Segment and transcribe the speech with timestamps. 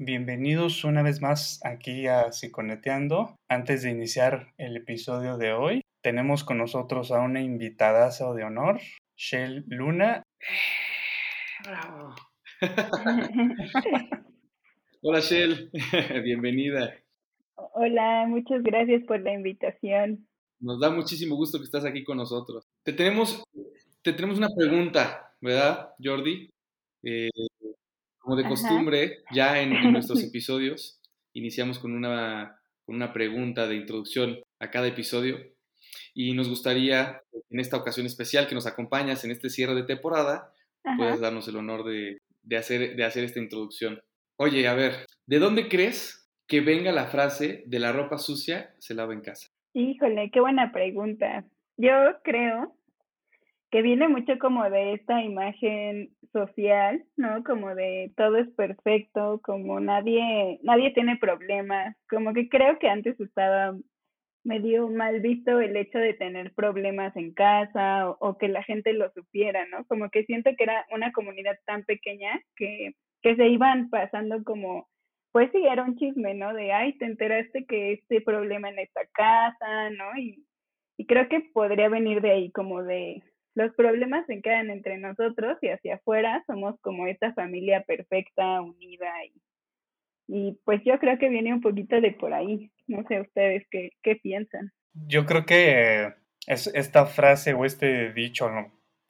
[0.00, 3.34] Bienvenidos una vez más aquí a Psiconeteando.
[3.48, 8.78] Antes de iniciar el episodio de hoy, tenemos con nosotros a una invitada de honor,
[9.16, 10.22] Shell Luna.
[11.64, 12.14] Bravo.
[15.02, 15.68] Hola Shell,
[16.22, 16.94] bienvenida.
[17.56, 20.28] Hola, muchas gracias por la invitación.
[20.60, 22.62] Nos da muchísimo gusto que estás aquí con nosotros.
[22.84, 23.42] Te tenemos,
[24.02, 26.50] te tenemos una pregunta, ¿verdad, Jordi?
[27.02, 27.30] Eh,
[28.28, 31.00] como de costumbre, ya en, nuestros episodios
[31.32, 35.38] iniciamos con una, con una pregunta de introducción a cada episodio
[36.12, 40.52] y nos gustaría, en esta ocasión especial que nos acompañas en este cierre de temporada,
[40.98, 43.98] puedas darnos el honor de, de, hacer, de hacer esta introducción.
[44.36, 48.94] Oye, a ver, ¿de dónde crees que venga la frase de la ropa sucia se
[48.94, 49.48] lava en casa?
[49.72, 51.46] Híjole, qué buena pregunta.
[51.78, 51.92] Yo
[52.24, 52.74] creo
[53.70, 56.10] que viene mucho como de esta imagen
[56.46, 57.42] social, ¿no?
[57.44, 63.18] Como de todo es perfecto, como nadie, nadie tiene problemas, como que creo que antes
[63.20, 63.76] estaba
[64.44, 69.10] medio mal visto el hecho de tener problemas en casa o, que la gente lo
[69.12, 69.84] supiera, ¿no?
[69.86, 74.88] Como que siento que era una comunidad tan pequeña que, que se iban pasando como,
[75.32, 76.54] pues sí, era un chisme, ¿no?
[76.54, 80.16] De, ay, te enteraste que este problema en esta casa, ¿no?
[80.16, 83.22] Y creo que podría venir de ahí, como de,
[83.58, 89.12] los problemas se quedan entre nosotros y hacia afuera somos como esta familia perfecta, unida
[89.24, 89.42] y,
[90.28, 92.70] y pues yo creo que viene un poquito de por ahí.
[92.86, 94.70] No sé ustedes qué, qué piensan.
[94.92, 96.14] Yo creo que
[96.46, 98.48] es esta frase o este dicho,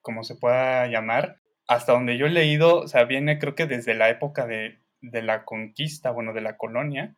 [0.00, 3.92] como se pueda llamar, hasta donde yo he leído, o sea, viene creo que desde
[3.92, 7.14] la época de, de la conquista, bueno, de la colonia.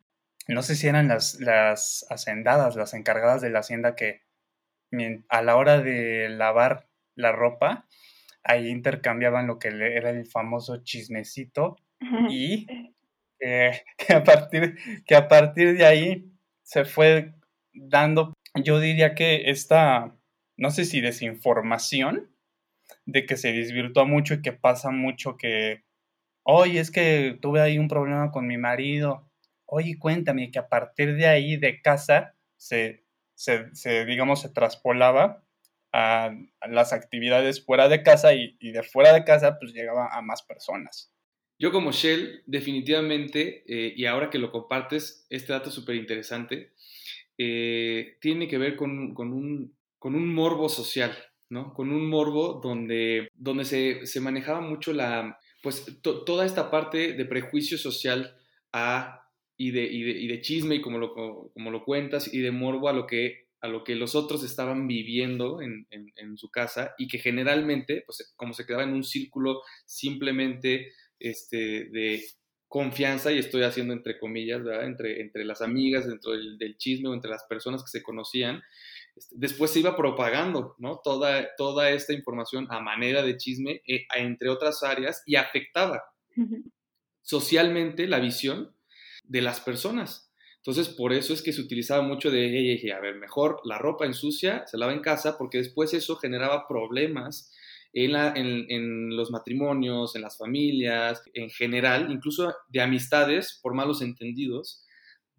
[0.48, 4.22] No sé si eran las, las hacendadas, las encargadas de la hacienda que
[5.28, 6.89] a la hora de lavar
[7.20, 7.86] la ropa,
[8.42, 11.76] ahí intercambiaban lo que era el famoso chismecito
[12.28, 12.66] y
[13.38, 14.76] que, a partir,
[15.06, 16.32] que a partir de ahí
[16.62, 17.34] se fue
[17.72, 20.16] dando, yo diría que esta,
[20.56, 22.30] no sé si desinformación,
[23.06, 25.84] de que se desvirtuó mucho y que pasa mucho que,
[26.42, 29.28] oye, es que tuve ahí un problema con mi marido,
[29.66, 33.04] oye, cuéntame que a partir de ahí de casa se,
[33.34, 35.44] se, se digamos, se traspolaba
[35.93, 36.31] a,
[36.69, 41.12] las actividades fuera de casa y, de fuera de casa pues llegaba a más personas.
[41.59, 46.73] Yo como Shell, definitivamente, eh, y ahora que lo compartes, este dato súper interesante,
[47.37, 51.15] eh, tiene que ver con, con, un, con, un, morbo social,
[51.51, 51.75] ¿no?
[51.75, 57.25] Con un morbo donde, donde se, se manejaba mucho la, pues toda esta parte de
[57.27, 58.37] prejuicio social
[58.72, 59.28] a,
[59.59, 62.51] y, de, y, de, y de chisme, y como lo, como lo cuentas, y de
[62.51, 65.87] morbo a lo que a lo que los otros estaban viviendo en,
[66.37, 72.22] su casa y que generalmente, pues como se quedaba en un círculo simplemente este, de
[72.69, 77.31] confianza, y estoy haciendo entre comillas, Entre, entre las amigas, dentro del, chisme o entre
[77.31, 78.62] las personas que se conocían,
[79.16, 81.00] este, después se iba propagando, ¿no?
[81.03, 86.00] Toda, toda esta información a manera de chisme, eh, entre otras áreas, y afectaba
[87.22, 88.75] socialmente la visión
[89.25, 90.29] de las personas.
[90.60, 94.04] Entonces, por eso es que se utilizaba mucho de, hey, a ver, mejor la ropa
[94.04, 97.50] ensucia se lava en casa, porque después eso generaba problemas
[97.94, 104.03] en, la, en, los matrimonios, en las familias, en general, incluso de amistades por malos
[104.03, 104.87] entendidos,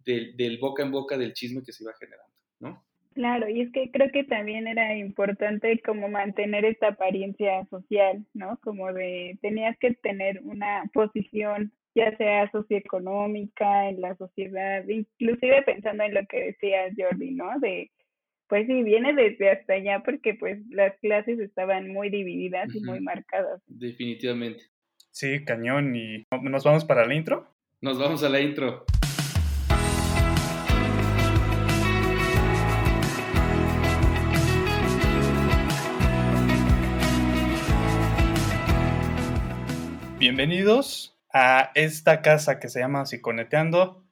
[0.03, 2.83] del, del boca en boca del chisme que se iba generando, ¿no?
[3.13, 8.57] Claro, y es que creo que también era importante como mantener esta apariencia social, ¿no?
[8.63, 16.03] Como de tenías que tener una posición ya sea socioeconómica, en la sociedad, inclusive pensando
[16.03, 17.59] en lo que decía Jordi, ¿no?
[17.59, 17.91] De,
[18.47, 23.01] pues sí, viene desde hasta allá porque pues las clases estaban muy divididas y muy
[23.01, 23.61] marcadas.
[23.67, 24.63] Definitivamente.
[25.11, 25.95] Sí, cañón.
[25.95, 27.47] ¿Y nos vamos para la intro?
[27.81, 28.85] Nos vamos a la intro.
[40.19, 44.03] Bienvenidos a esta casa que se llama Psiconeteando,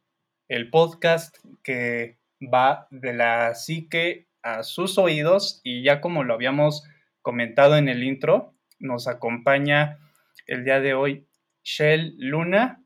[0.48, 6.84] el podcast que va de la psique a sus oídos y ya como lo habíamos
[7.22, 10.00] comentado en el intro, nos acompaña
[10.48, 11.28] el día de hoy
[11.64, 12.84] Shell Luna,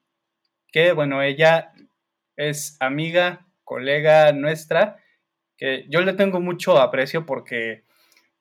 [0.71, 1.71] que bueno, ella
[2.35, 4.97] es amiga, colega nuestra,
[5.57, 7.83] que yo le tengo mucho aprecio porque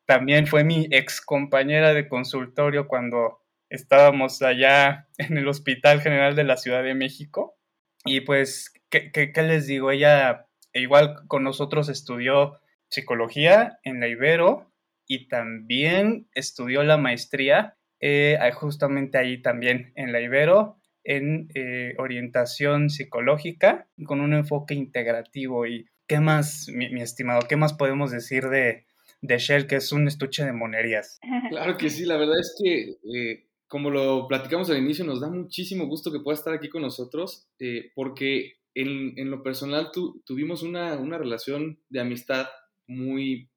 [0.06, 3.41] también fue mi ex compañera de consultorio cuando
[3.72, 7.56] estábamos allá en el Hospital General de la Ciudad de México.
[8.04, 9.90] Y pues, ¿qué, qué, les digo?
[9.90, 14.70] Ella igual con nosotros estudió psicología en la Ibero
[15.06, 20.78] y también estudió la maestría eh, justamente ahí también en la Ibero.
[21.04, 25.66] en eh, orientación psicológica con un enfoque integrativo.
[25.66, 28.84] ¿Y qué más, mi, estimado, qué más podemos decir de,
[29.22, 31.18] de, Shell, que es un estuche de monerías?
[31.48, 35.30] Claro que sí, la verdad es que, eh, como lo platicamos al inicio, nos da
[35.30, 39.90] muchísimo gusto que pueda estar aquí con nosotros, eh, porque en, en, lo personal
[40.26, 42.48] tuvimos una, una, relación de amistad
[42.86, 43.48] muy,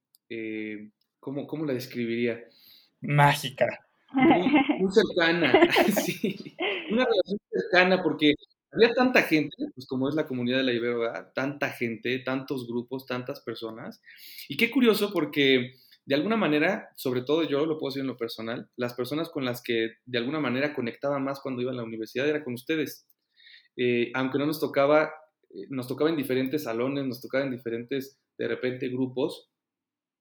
[1.19, 2.45] ¿cómo, ¿cómo la describiría?
[3.01, 3.85] Mágica.
[4.13, 5.51] Muy, cercana,
[6.01, 6.55] sí.
[6.89, 8.35] Una relación cercana porque
[8.71, 13.05] había tanta gente, pues como es la comunidad de la Ibero, tanta gente, tantos grupos,
[13.05, 14.01] tantas personas.
[14.47, 15.75] Y qué curioso porque
[16.05, 19.43] de alguna manera, sobre todo yo lo puedo decir en lo personal, las personas con
[19.43, 23.07] las que de alguna manera conectaba más cuando iba a la universidad era con ustedes.
[23.75, 25.11] Eh, aunque no nos tocaba,
[25.49, 29.49] eh, nos tocaba en diferentes salones, nos tocaba en diferentes, de repente, grupos,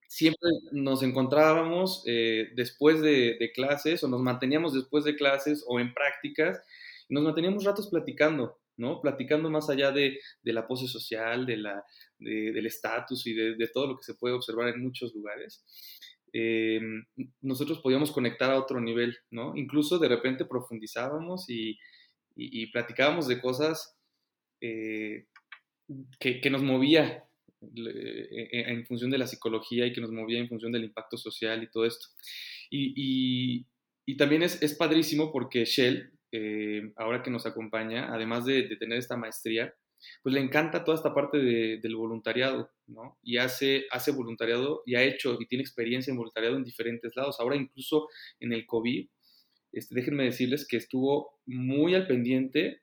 [0.08, 5.92] siempre nos encontrábamos eh, después de, clases o nos manteníamos después de clases o en
[5.92, 6.62] prácticas
[7.08, 9.00] nos manteníamos ratos platicando, ¿no?
[9.00, 11.84] Platicando más allá de, la pose social, de la,
[12.18, 15.64] del estatus y de, todo lo que se puede observar en muchos lugares.
[16.32, 16.80] Eh,
[17.42, 19.56] nosotros podíamos conectar a otro nivel, ¿no?
[19.56, 21.78] Incluso de repente profundizábamos y,
[22.72, 23.96] platicábamos de cosas
[24.60, 25.26] eh,
[26.18, 27.24] que, que, nos movía
[27.76, 31.16] e, e, en función de la psicología y que nos movía en función del impacto
[31.16, 32.08] social y todo esto.
[32.70, 33.66] Y,
[34.06, 38.98] y, también es, es, padrísimo porque Shell, eh, ahora que nos acompaña, además de, tener
[38.98, 39.72] esta maestría,
[40.20, 43.16] pues le encanta toda esta parte de, del voluntariado, ¿no?
[43.22, 47.36] Y hace, hace voluntariado y ha hecho y tiene experiencia en voluntariado en diferentes lados.
[47.38, 48.08] Ahora incluso
[48.40, 49.06] en el COVID,
[49.70, 52.82] este, déjenme decirles que estuvo muy al pendiente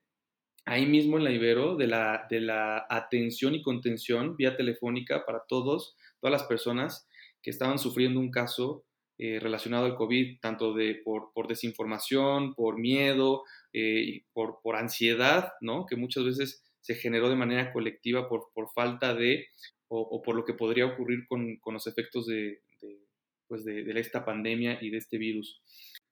[0.64, 5.44] ahí mismo en la Ibero de la, de la atención y contención vía telefónica para
[5.46, 7.06] todos, todas las personas
[7.42, 8.86] que estaban sufriendo un caso
[9.24, 15.52] eh, relacionado al COVID, tanto de, por, por desinformación, por miedo, eh, por, por, ansiedad,
[15.62, 15.86] ¿no?
[15.86, 19.46] que muchas veces se generó de manera colectiva por, por falta de,
[19.90, 22.64] o, por lo que podría ocurrir con, con los efectos de,
[23.48, 25.62] pues de, esta pandemia y de este virus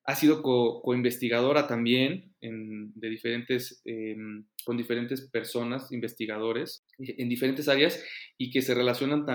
[0.04, 8.04] ha sido co-investigadora también de diferentes, em, con diferentes personas, investigadores, en diferentes áreas
[8.38, 9.26] y que se relacionan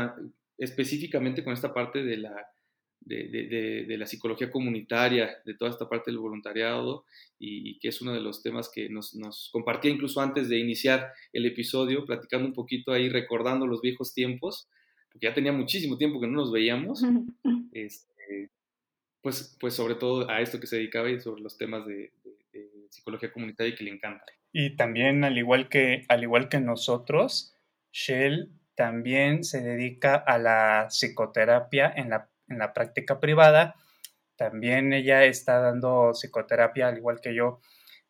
[0.59, 2.35] específicamente con esta parte de la,
[3.05, 7.05] de, la psicología comunitaria, de toda esta parte del voluntariado
[7.39, 11.47] y, que es uno de los temas que nos, compartía incluso antes de iniciar el
[11.47, 14.69] episodio, platicando un poquito ahí, recordando los viejos tiempos,
[15.13, 17.03] porque ya tenía muchísimo tiempo que no nos veíamos.
[17.77, 18.53] Este,
[19.21, 22.13] pues, pues sobre todo a esto que se dedicaba y sobre los temas de,
[22.89, 24.25] psicología comunitaria y que le encanta.
[24.53, 27.57] Y también, al igual que, al igual que nosotros,
[27.91, 33.75] Shell también se dedica a la psicoterapia en la, en la práctica privada.
[34.37, 37.61] También ella está dando psicoterapia, al igual que yo,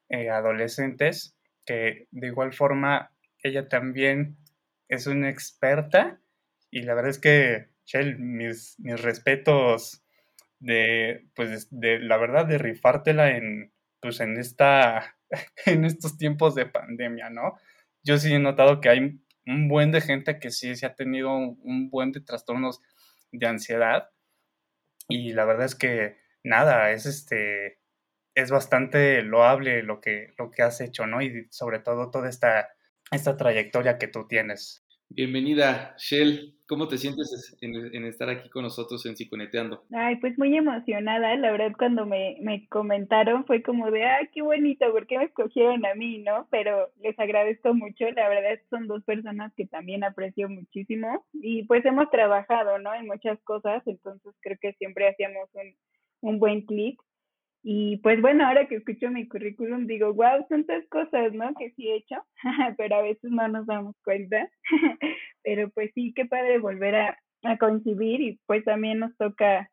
[0.09, 4.37] eh, adolescentes, que de igual forma ella también
[4.89, 6.21] es una experta
[6.71, 10.03] y la verdad es que, Shell, mis, mis respetos
[10.59, 15.17] de, pues, de la verdad, de rifártela en, pues, en esta,
[15.67, 17.55] en estos tiempos de pandemia, ¿no?
[18.03, 21.37] Yo sí he notado que hay un buen de gente que sí se ha tenido
[21.37, 22.81] un, buen de trastornos
[23.31, 24.11] de ansiedad
[25.09, 27.81] y la verdad es que nada, es este,
[28.35, 31.23] es bastante loable lo que, lo que has hecho, ¿no?
[31.23, 32.69] Y sobre todo toda esta,
[33.11, 34.85] esta trayectoria que tú tienes.
[35.09, 36.59] Bienvenida, Shell.
[36.67, 39.85] ¿Cómo te sientes en, estar aquí con nosotros en Psiconeteando?
[39.93, 41.37] Ay, pues muy emocionada.
[41.37, 45.25] La verdad, cuando me, me comentaron fue como de, ah, qué bonito, ¿por qué me
[45.25, 46.49] escogieron a mí, no?
[46.51, 48.11] Pero les agradezco mucho.
[48.13, 51.27] La verdad, son dos personas que también aprecio muchísimo.
[51.35, 52.95] Y pues hemos trabajado, ¿no?
[52.95, 53.83] En muchas cosas.
[53.87, 55.75] Entonces creo que siempre hacíamos un,
[56.31, 56.99] un buen clic.
[57.67, 61.55] Y pues bueno, ahora que escucho mi currículum digo, wow, tantas cosas, ¿no?
[61.55, 62.17] Que sí he hecho,
[62.77, 64.51] pero a veces no nos damos cuenta.
[65.43, 69.71] pero pues sí, qué padre volver a, a coincidir y pues también nos toca,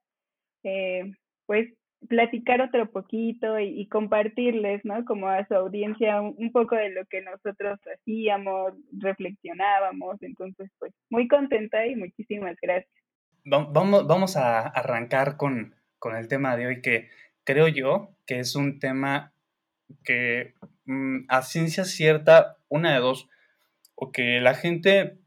[0.64, 1.12] eh,
[1.46, 1.74] pues,
[2.08, 5.04] platicar otro poquito y, compartirles, ¿no?
[5.04, 10.16] Como a su audiencia un, un, poco de lo que nosotros hacíamos, reflexionábamos.
[10.22, 12.90] Entonces, pues, muy contenta y muchísimas gracias.
[13.44, 17.10] Vamos, vamos a arrancar con, con el tema de hoy que
[17.44, 19.34] creo yo que es un tema
[20.04, 20.54] que
[20.86, 23.28] mm, a ciencia cierta, una de dos,
[23.96, 25.20] o que la gente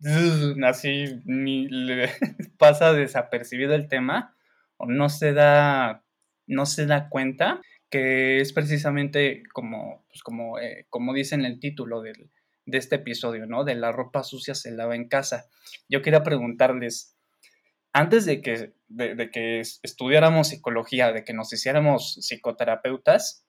[0.64, 1.22] así
[2.58, 4.36] pasa desapercibido el tema
[4.76, 6.04] o no se da
[6.46, 11.60] no se da cuenta que es precisamente como pues como, eh, como dice en el
[11.60, 12.30] título de
[12.66, 13.64] este episodio, ¿no?
[13.64, 15.46] De la ropa sucia se lava en casa.
[15.88, 17.16] Yo quería preguntarles,
[17.92, 23.46] antes de que, de, que estudiáramos psicología, de que nos hiciéramos psicoterapeutas,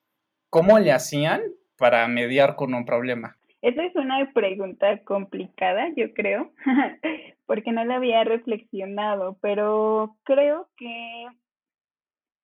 [0.49, 1.41] ¿cómo le hacían
[1.77, 3.37] para mediar con un problema?
[3.61, 6.51] Esa es una pregunta complicada, yo creo,
[7.45, 11.27] porque no la había reflexionado, pero creo que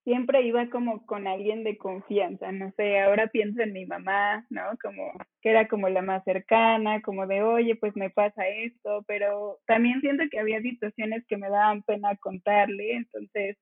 [0.09, 4.63] siempre iba como con alguien de confianza, no sé, ahora pienso en mi mamá, ¿no?
[4.81, 9.59] Como que era como la más cercana, como de, oye, pues me pasa esto, pero
[9.67, 13.55] también siento que había situaciones que me daban pena contarle, entonces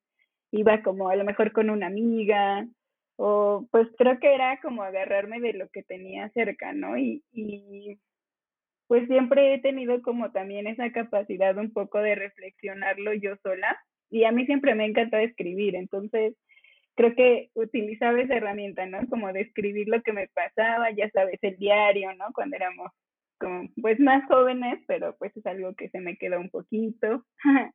[0.51, 2.65] iba como a lo mejor con una amiga,
[3.17, 6.97] o pues creo que era como agarrarme de lo que tenía cerca, ¿no?
[6.97, 7.99] Y, y
[8.87, 13.77] pues siempre he tenido como también esa capacidad un poco de reflexionarlo yo sola
[14.09, 16.35] y a mí siempre me ha encantado escribir, entonces
[16.95, 18.99] creo que utilizaba esa herramienta, ¿no?
[19.07, 22.25] Como de escribir lo que me pasaba, ya sabes, el diario, ¿no?
[22.33, 22.91] Cuando éramos
[23.39, 27.23] como pues más jóvenes, pero pues es algo que se me quedó un poquito.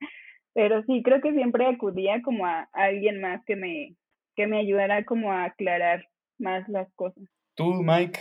[0.55, 3.95] pero sí, creo que siempre acudía como a, a alguien más que me
[4.35, 6.09] que me ayudara como a aclarar
[6.39, 7.23] más las cosas.
[7.55, 8.19] Tú, Mike,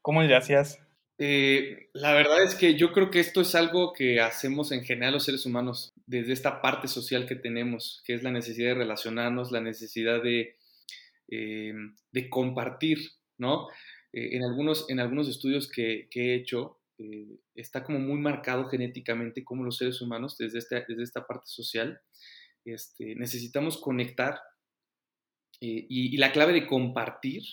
[0.00, 0.80] ¿cómo le hacías?
[1.24, 5.12] Eh, la verdad es que yo creo que esto es algo que hacemos en general
[5.12, 9.52] los seres humanos, desde esta parte social que tenemos, que es la necesidad de relacionarnos,
[9.52, 10.56] la necesidad de,
[11.28, 11.74] eh,
[12.10, 12.98] de compartir,
[13.38, 13.68] ¿no?
[14.12, 16.80] Eh, en, algunos, en algunos estudios que, he hecho,
[17.54, 22.00] está como muy marcado genéticamente como los seres humanos, desde, este, desde esta parte social,
[22.64, 24.40] este, necesitamos conectar
[25.60, 27.44] y, y la clave de compartir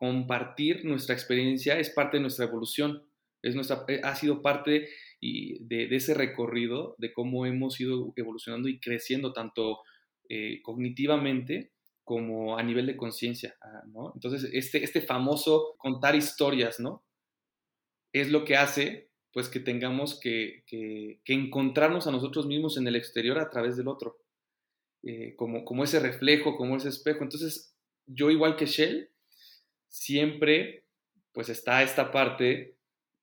[0.00, 3.04] compartir nuestra experiencia es parte de nuestra evolución,
[3.42, 4.88] es nuestra, eh, ha sido parte
[5.20, 9.80] de, ese recorrido de cómo hemos ido evolucionando y creciendo tanto
[10.30, 14.12] eh, cognitivamente como a nivel de conciencia, ah, ¿no?
[14.14, 17.04] Entonces, este, este famoso contar historias, ¿no?
[18.14, 20.64] Es lo que hace, pues, que tengamos que,
[21.26, 24.16] encontrarnos a nosotros mismos en el exterior a través del otro,
[25.02, 27.22] eh, como, como ese reflejo, como ese espejo.
[27.22, 27.76] Entonces,
[28.06, 29.10] yo igual que Shell,
[29.90, 30.84] siempre
[31.32, 32.76] pues está esta parte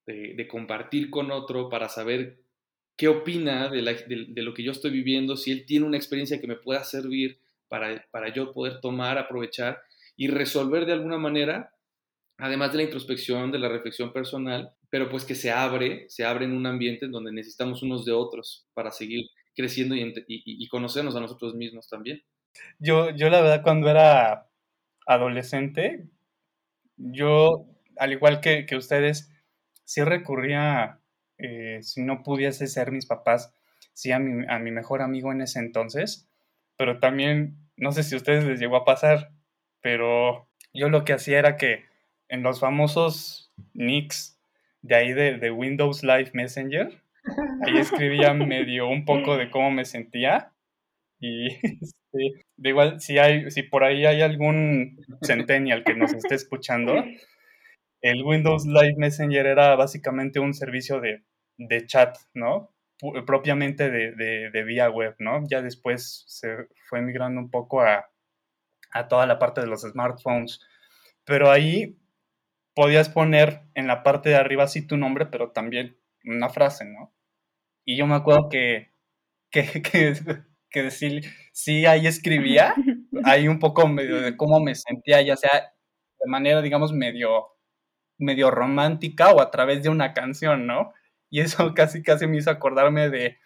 [0.06, 2.40] de, compartir con otro para saber
[2.96, 6.56] qué opina de, lo que yo estoy viviendo, si él tiene una experiencia que me
[6.56, 9.82] pueda servir para, para yo poder tomar, aprovechar
[10.16, 11.74] y resolver de alguna manera,
[12.38, 16.46] además de la introspección, de la reflexión personal, pero pues que se abre, se abre
[16.46, 21.16] en un ambiente en donde necesitamos unos de otros para seguir creciendo y, y conocernos
[21.16, 22.24] a nosotros mismos también.
[22.80, 24.50] Yo, yo la verdad cuando era
[25.06, 26.08] adolescente,
[26.98, 27.66] yo,
[27.98, 29.32] al igual que, ustedes,
[29.86, 31.00] sí recurría,
[31.38, 33.54] eh, si no pudiese ser mis papás,
[33.94, 36.28] sí a mi, a mi mejor amigo en ese entonces,
[36.78, 39.32] pero también, no sé si a ustedes les llegó a pasar,
[39.82, 41.86] pero yo lo que hacía era que
[42.30, 44.40] en los famosos nicks
[44.82, 47.02] de ahí de, Windows Live Messenger,
[47.66, 50.52] ahí escribía medio un poco de cómo me sentía
[51.20, 51.48] y
[51.82, 57.04] este, de igual, si, hay, si por ahí hay algún centennial que nos esté escuchando,
[58.02, 61.24] el Windows Live Messenger era básicamente un servicio de,
[61.86, 62.74] chat, ¿no?
[63.26, 65.44] propiamente de, vía web, ¿no?
[65.48, 68.10] Ya después se fue migrando un poco a,
[68.92, 70.62] a toda la parte de los smartphones.
[71.24, 72.00] Pero ahí
[72.74, 77.14] podías poner en la parte de arriba sí tu nombre, pero también una frase, ¿no?
[77.86, 78.92] Y yo me acuerdo que,
[79.52, 79.64] que
[80.70, 82.74] que decir, sí, ahí escribía,
[83.24, 85.74] ahí un poco medio de cómo me sentía, ya sea
[86.20, 87.48] de manera, digamos, medio,
[88.18, 90.94] medio romántica o a través de una canción, ¿no?
[91.30, 93.38] Y eso casi, casi me hizo acordarme de,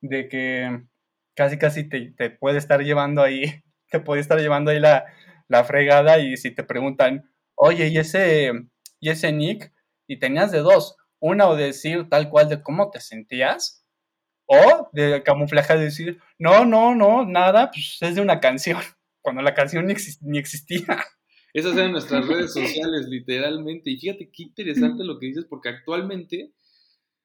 [0.00, 0.82] de que
[1.34, 3.44] casi, casi te, te puede estar llevando ahí,
[3.90, 5.04] te puede estar llevando ahí la,
[5.48, 8.52] la fregada y si te preguntan, oye, ¿y ese,
[9.00, 9.72] ¿y ese nick?
[10.06, 13.81] Y tenías de dos, una o decir tal cual de cómo te sentías,
[14.52, 18.78] o de camuflaje de decir, no, no, no, nada, pues es de una canción,
[19.22, 20.84] cuando la canción ni, existía.
[21.54, 23.90] Esas eran nuestras redes sociales, literalmente.
[23.90, 26.52] Y fíjate qué interesante lo que dices, porque actualmente,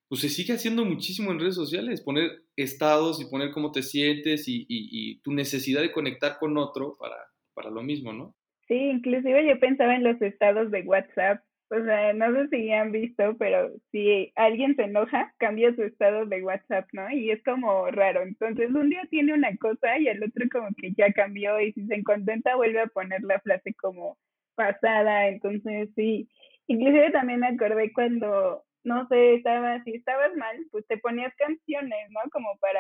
[0.08, 4.46] pues se sigue haciendo muchísimo en redes sociales, poner estados y poner cómo te sientes
[4.48, 7.18] y, tu necesidad de conectar con otro para,
[7.54, 8.36] para lo mismo, ¿no?
[8.70, 12.92] Sí, inclusive yo pensaba en los estados de WhatsApp o sea, no sé si han
[12.94, 17.10] visto, pero si alguien se enoja, cambia su estado de WhatsApp, ¿no?
[17.12, 18.22] Y es como raro.
[18.22, 21.86] Entonces, un día tiene una cosa y el otro como que ya cambió y si
[21.88, 24.18] se contenta vuelve a poner la frase como
[24.56, 25.28] pasada.
[25.28, 26.30] Entonces, sí.
[26.68, 32.10] Inclusive también me acordé cuando, no sé, estaba, si estabas mal, pues te ponías canciones,
[32.12, 32.30] ¿no?
[32.32, 32.80] Como para,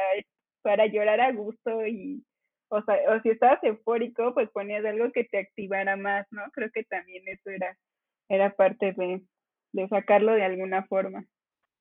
[0.61, 2.23] para llorar a gusto y,
[2.69, 6.43] o sea, o si estabas eufórico, pues ponías algo que te activara más, ¿no?
[6.53, 7.77] Creo que también eso era
[8.29, 9.23] era parte de,
[9.73, 11.27] de sacarlo de alguna forma.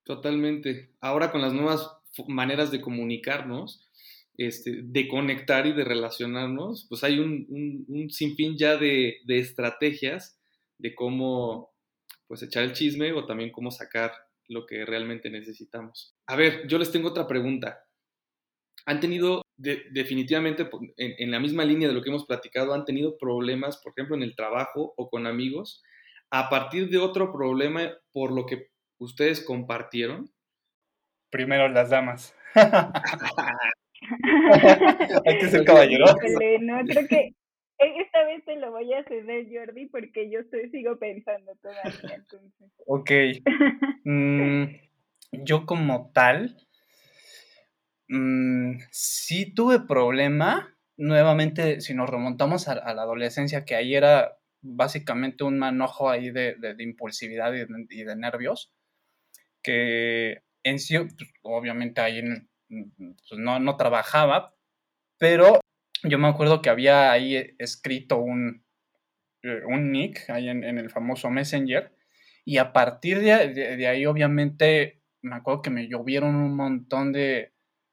[0.05, 0.91] Totalmente.
[1.01, 1.91] Ahora con las nuevas
[2.29, 3.91] maneras de comunicarnos,
[4.39, 7.47] este, de conectar y de relacionarnos, pues hay un,
[7.89, 10.39] un, sinfín ya de, de, estrategias
[10.79, 11.75] de cómo
[12.27, 14.13] pues echar el chisme o también cómo sacar
[14.49, 16.15] lo que realmente necesitamos.
[16.27, 17.83] A ver, yo les tengo otra pregunta.
[18.85, 23.79] ¿Han tenido definitivamente en, la misma línea de lo que hemos platicado, han tenido problemas,
[23.79, 25.83] por ejemplo, en el trabajo o con amigos,
[26.31, 28.69] a partir de otro problema por lo que
[28.99, 30.31] ustedes compartieron?
[31.31, 32.37] Primero las damas.
[35.25, 36.07] Hay que ser caballero.
[36.61, 37.35] No, creo que
[37.79, 42.15] esta vez te lo voy a ceder, Jordi, porque yo estoy, sigo pensando todavía.
[42.15, 42.71] Entonces.
[42.87, 43.11] Ok.
[44.05, 44.65] Mm,
[45.33, 46.57] yo como tal,
[48.09, 50.75] mmm, sí tuve problema.
[50.97, 54.39] Nuevamente, si nos remontamos a, la adolescencia, que ahí era
[54.75, 58.73] básicamente un manojo ahí de, impulsividad y de, nervios,
[59.63, 62.23] que en sí, pues, obviamente ahí
[62.69, 64.55] pues, no, no trabajaba,
[65.19, 65.61] pero
[66.03, 68.65] yo me acuerdo que había ahí escrito un,
[69.43, 71.93] eh, un nick ahí en, el famoso Messenger,
[72.45, 77.53] y a partir de, ahí, obviamente, me acuerdo que me llovieron un montón de,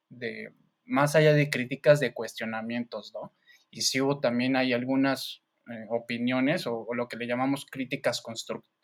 [0.10, 0.54] de,
[0.86, 3.34] más allá de críticas, de cuestionamientos, ¿no?
[3.72, 8.22] Y sí hubo también hay algunas eh, opiniones o, lo que le llamamos críticas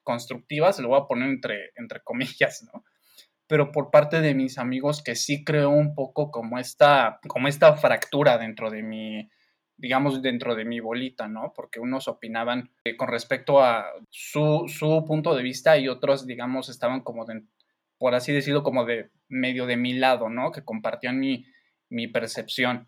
[0.04, 2.84] constructivas, lo voy a poner entre, entre comillas, ¿no?
[3.48, 7.76] Pero por parte de mis amigos que sí creo un poco como esta, como esta
[7.76, 9.30] fractura dentro de mi,
[9.76, 11.52] digamos, dentro de mi bolita, ¿no?
[11.56, 16.70] Porque unos opinaban eh, con respecto a su, su, punto de vista y otros, digamos,
[16.70, 17.44] estaban como, de,
[17.98, 20.52] por así decirlo, como de medio de mi lado, ¿no?
[20.52, 21.46] Que compartían mi,
[21.90, 22.88] mi percepción.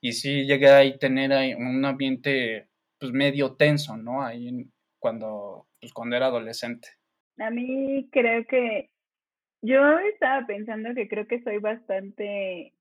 [0.00, 2.68] Y sí llegué a tener un ambiente
[3.02, 4.22] pues medio tenso, ¿no?
[4.22, 6.86] Ahí cuando, pues, cuando era adolescente.
[7.36, 8.90] A mí creo que
[9.60, 12.72] yo estaba pensando que creo que soy bastante,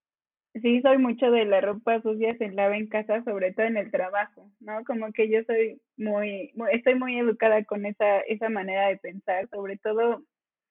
[0.53, 3.89] sí, soy mucho de la ropa sucia se lava en casa, sobre todo en el
[3.89, 4.83] trabajo, ¿no?
[4.83, 9.49] Como que yo soy muy, muy, estoy muy educada con esa, esa manera de pensar,
[9.49, 10.23] sobre todo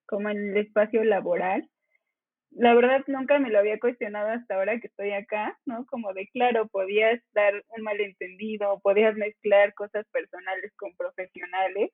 [0.07, 1.69] como en el espacio laboral
[2.53, 5.87] la verdad nunca me lo había cuestionado hasta ahora que estoy acá, ¿no?
[5.87, 11.91] Como de, claro, podías dar un malentendido, podías mezclar cosas personales con profesionales,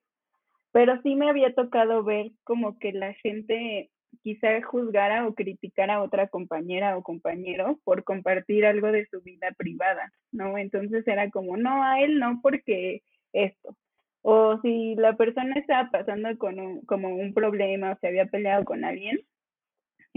[0.71, 3.89] pero sí me había tocado ver como que la gente
[4.23, 9.51] quizá juzgara o criticara a otra compañera o compañero por compartir algo de su vida
[9.57, 10.57] privada, ¿no?
[10.57, 13.77] Entonces era como, no, a él no, porque esto.
[14.21, 18.65] O si la persona estaba pasando con un, como un problema o se había peleado
[18.65, 19.19] con alguien,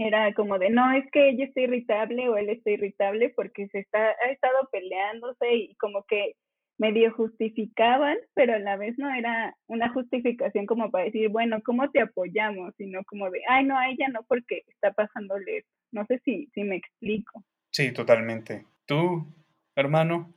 [0.01, 3.79] era como de, no, es que ella está irritable o él está irritable porque se
[3.79, 6.35] está, ha estado peleándose y como que
[6.77, 11.89] medio justificaban, pero a la vez no era una justificación como para decir, bueno, ¿cómo
[11.91, 12.73] te apoyamos?
[12.75, 16.63] Sino como de, ay, no, a ella no porque está pasándole No sé si, si
[16.63, 17.43] me explico.
[17.69, 18.65] Sí, totalmente.
[18.87, 19.31] ¿Tú,
[19.75, 20.33] hermano?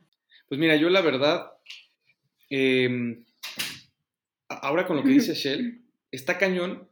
[0.47, 1.51] Pues mira, yo la verdad,
[2.49, 3.25] em,
[4.47, 6.87] ahora con lo que dice Shell, está cañón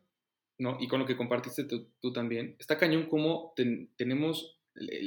[0.58, 0.78] ¿no?
[0.80, 3.54] Y con lo que compartiste tú, también, está cañón cómo
[3.96, 4.58] tenemos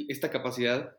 [0.09, 0.97] esta capacidad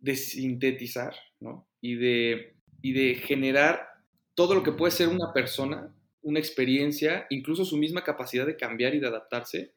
[0.00, 1.68] de sintetizar, ¿no?
[1.80, 3.86] Y de, y de generar
[4.34, 8.94] todo lo que puede ser una persona, una experiencia, incluso su misma capacidad de cambiar
[8.94, 9.72] y de adaptarse,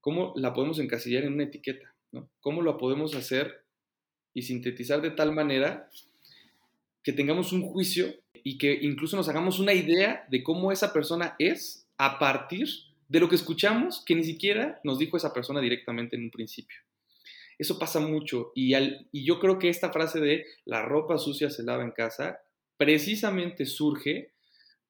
[0.00, 2.28] cómo la podemos encasillar en una etiqueta, ¿no?
[2.40, 3.64] Cómo lo podemos hacer
[4.34, 5.88] y sintetizar de tal manera
[7.02, 11.36] que tengamos un juicio y que incluso nos hagamos una idea de cómo esa persona
[11.38, 12.68] es a partir
[13.12, 16.78] de lo que escuchamos que ni siquiera nos dijo esa persona directamente en un principio.
[17.58, 21.62] Eso pasa mucho y, y yo creo que esta frase de la ropa sucia se
[21.62, 22.38] lava en casa
[22.78, 24.32] precisamente surge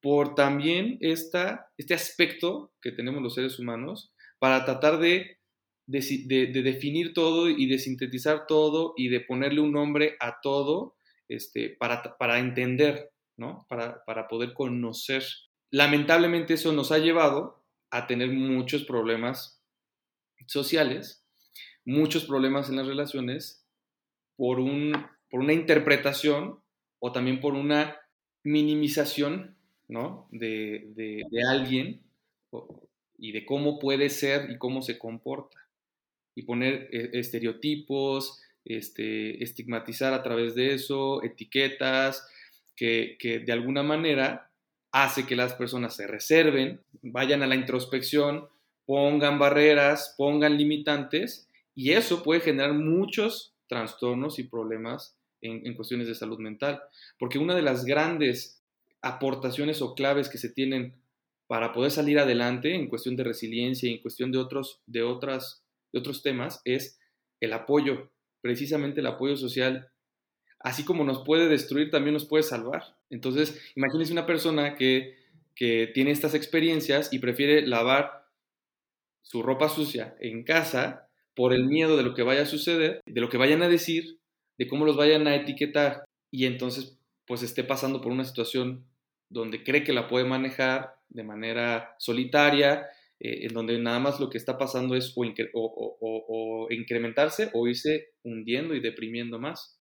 [0.01, 5.39] por también esta, este aspecto que tenemos los seres humanos para tratar de,
[5.85, 10.95] de, definir todo y de sintetizar todo y de ponerle un nombre a todo
[11.27, 13.65] este, para, para entender, ¿no?
[13.67, 15.25] para, para poder conocer.
[15.71, 17.62] Lamentablemente eso nos ha llevado
[17.93, 19.61] a tener muchos problemas
[20.47, 21.23] sociales,
[21.85, 23.63] muchos problemas en las relaciones
[24.35, 24.93] por, un,
[25.29, 26.59] por una interpretación
[26.97, 27.95] o también por una
[28.43, 29.55] minimización
[29.87, 30.27] ¿no?
[30.31, 32.01] de, de, alguien
[33.15, 35.59] y de cómo puede ser y cómo se comporta.
[36.33, 42.27] Y poner eh, estereotipos, este, estigmatizar a través de eso, etiquetas,
[42.75, 44.49] que, que de alguna manera
[44.93, 48.47] hace que las personas se reserven, vayan a la introspección,
[48.85, 56.15] pongan barreras, pongan limitantes y eso puede generar muchos trastornos y problemas en, cuestiones de
[56.15, 56.81] salud mental.
[57.17, 58.61] Porque una de las grandes
[59.01, 60.95] aportaciones o claves que se tienen
[61.47, 65.63] para poder salir adelante en cuestión de resiliencia y en cuestión de otros, de otras,
[65.91, 66.99] de otros temas es
[67.41, 69.91] el apoyo, precisamente el apoyo social
[70.63, 72.95] así como nos puede destruir, también nos puede salvar.
[73.13, 75.23] Entonces, imagínense una persona que
[75.55, 78.25] que tiene estas experiencias y prefiere lavar
[79.21, 83.21] su ropa sucia en casa por el miedo de lo que vaya a suceder, de
[83.21, 84.19] lo que vayan a decir,
[84.57, 88.85] de cómo los vayan a etiquetar y entonces pues esté pasando por una situación
[89.29, 92.87] donde cree que la puede manejar de manera solitaria,
[93.19, 98.75] eh, en donde nada más lo que está pasando es o, incrementarse o irse hundiendo
[98.75, 99.79] y deprimiendo más.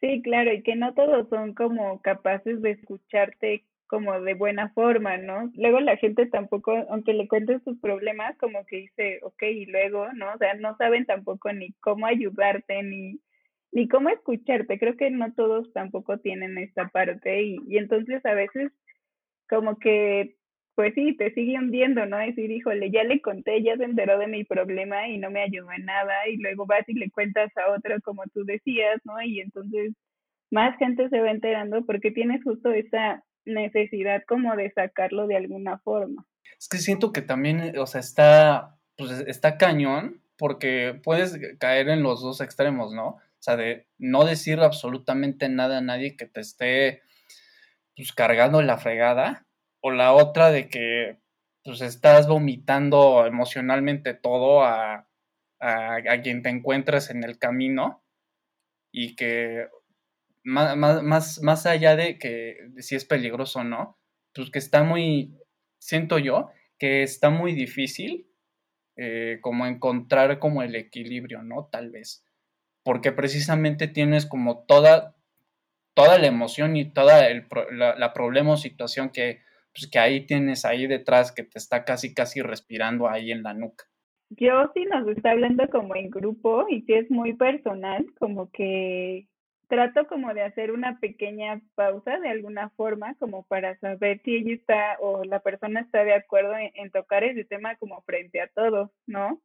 [0.00, 5.16] Sí, claro, y que no todos son como capaces de escucharte como de buena forma,
[5.18, 5.50] ¿no?
[5.56, 10.10] Luego la gente tampoco, aunque le cuentes sus problemas, como que dice, ok, y luego,
[10.14, 10.32] ¿no?
[10.34, 13.20] O sea, no saben tampoco ni cómo ayudarte, ni,
[13.72, 14.78] ni cómo escucharte.
[14.78, 18.72] Creo que no todos tampoco tienen esta parte y, y entonces a veces
[19.48, 20.36] como que,
[20.74, 22.18] pues sí, te sigue hundiendo, ¿no?
[22.18, 25.70] Decir, híjole, ya le conté, ya se enteró de mi problema y no me ayudó
[25.72, 29.20] en nada y luego vas y le cuentas a otro como tú decías, ¿no?
[29.22, 29.92] Y entonces
[30.50, 35.78] más gente se va enterando porque tienes justo esa necesidad como de sacarlo de alguna
[35.78, 36.26] forma.
[36.58, 42.02] Es que siento que también, o sea, está, pues está cañón porque puedes caer en
[42.02, 43.08] los dos extremos, ¿no?
[43.08, 47.02] O sea, de no decir absolutamente nada a nadie que te esté
[47.96, 49.46] pues cargando la fregada,
[49.80, 51.18] o la otra de que
[51.64, 55.08] pues estás vomitando emocionalmente todo a,
[55.60, 58.02] a, quien te encuentres en el camino
[58.92, 59.68] y que
[60.42, 63.98] más, más, más allá de que si es peligroso o no,
[64.34, 65.36] pues que está muy,
[65.78, 68.26] siento yo, que está muy difícil
[68.96, 71.68] eh, como encontrar como el equilibrio, ¿no?
[71.70, 72.24] Tal vez.
[72.82, 75.16] Porque precisamente tienes como toda,
[75.94, 77.26] toda la emoción y toda
[77.70, 79.40] la, problema o situación que,
[79.72, 83.54] pues, que ahí tienes ahí detrás, que te está casi, casi respirando ahí en la
[83.54, 83.84] nuca.
[84.30, 89.26] Yo sí nos está hablando como en grupo y sí es muy personal, como que
[89.70, 94.54] trato como de hacer una pequeña pausa de alguna forma, como para saber si ella
[94.54, 98.90] está o la persona está de acuerdo en, tocar ese tema como frente a todos,
[99.06, 99.40] ¿no?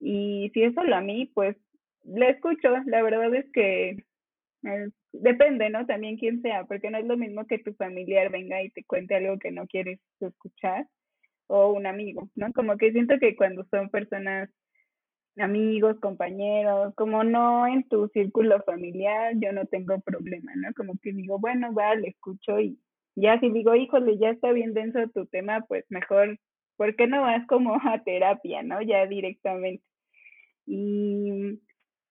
[0.00, 1.56] Y si es solo a mí, pues
[2.04, 2.70] le escucho.
[2.86, 4.04] La verdad es que
[5.12, 5.86] depende, ¿no?
[5.86, 9.14] También quién sea, porque no es lo mismo que tu familiar venga y te cuente
[9.16, 10.86] algo que no quieres escuchar
[11.46, 12.52] o un amigo, ¿no?
[12.52, 14.50] Como que siento que cuando son personas
[15.40, 20.72] amigos, compañeros, como no en tu círculo familiar, yo no tengo problema, ¿no?
[20.76, 22.78] Como que digo, bueno, va, le escucho y
[23.16, 26.38] ya si digo, híjole, ya está bien denso tu tema, pues mejor,
[26.76, 28.80] ¿por qué no vas como a terapia, ¿no?
[28.82, 29.84] Ya directamente.
[30.66, 31.60] Y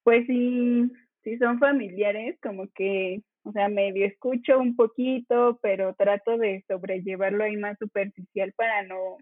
[0.04, 0.92] pues sí,
[1.28, 7.44] si son familiares, como que, o sea, medio escucho un poquito, pero trato de sobrellevarlo
[7.44, 9.18] ahí más superficial para no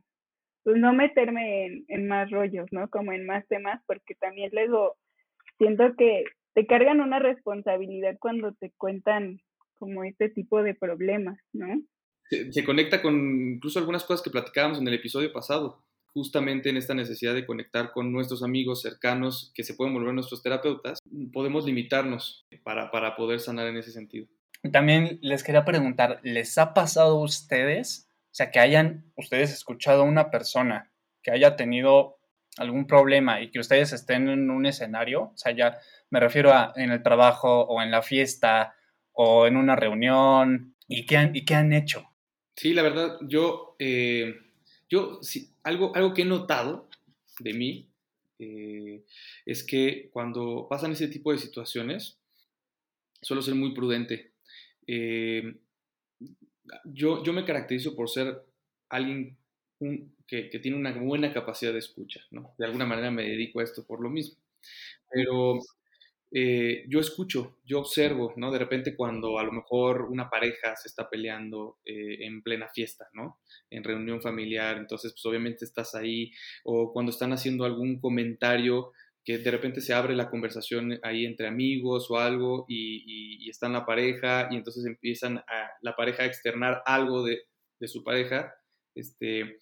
[0.63, 2.89] pues no meterme en, más rollos, ¿no?
[2.89, 4.97] Como en más temas, porque también luego
[5.57, 9.39] siento que te cargan una responsabilidad cuando te cuentan
[9.79, 11.81] como este tipo de problemas, ¿no?
[12.29, 13.15] Se, conecta con
[13.53, 15.83] incluso algunas cosas que platicábamos en el episodio pasado,
[16.15, 20.41] justamente en esta necesidad de conectar con nuestros amigos cercanos que se pueden volver nuestros
[20.41, 20.97] terapeutas,
[21.31, 24.25] podemos limitarnos para, para poder sanar en ese sentido.
[24.71, 30.01] También les quería preguntar, ¿les ha pasado a ustedes o sea, que hayan ustedes escuchado
[30.01, 30.91] a una persona
[31.23, 32.17] que haya tenido
[32.57, 35.77] algún problema y que ustedes estén en un escenario, o sea, ya
[36.09, 38.75] me refiero a en el trabajo o en la fiesta
[39.13, 42.09] o en una reunión, ¿y qué han, y qué han hecho?
[42.57, 44.35] Sí, la verdad, yo, eh,
[44.95, 46.87] yo sí, algo, algo que he notado
[47.39, 47.89] de mí
[48.39, 49.03] eh,
[49.45, 52.17] es que cuando pasan ese tipo de situaciones,
[53.21, 54.31] suelo ser muy prudente.
[54.87, 55.55] Eh,
[56.85, 58.41] yo, yo me caracterizo por ser
[58.89, 59.37] alguien
[60.27, 62.53] que, que, tiene una buena capacidad de escucha, ¿no?
[62.57, 64.37] De alguna manera me dedico a esto por lo mismo.
[65.11, 65.59] Pero
[66.37, 68.51] eh, yo escucho, yo observo, ¿no?
[68.51, 73.07] De repente cuando a lo mejor una pareja se está peleando eh, en plena fiesta,
[73.13, 73.39] ¿no?
[73.69, 76.33] En reunión familiar, entonces pues obviamente estás ahí,
[76.65, 78.91] o cuando están haciendo algún comentario
[79.23, 83.67] que de repente se abre la conversación ahí entre amigos o algo y, y, está
[83.67, 87.43] en la pareja y entonces empiezan a, la pareja a externar algo de,
[87.79, 88.53] de su pareja
[88.93, 89.59] este,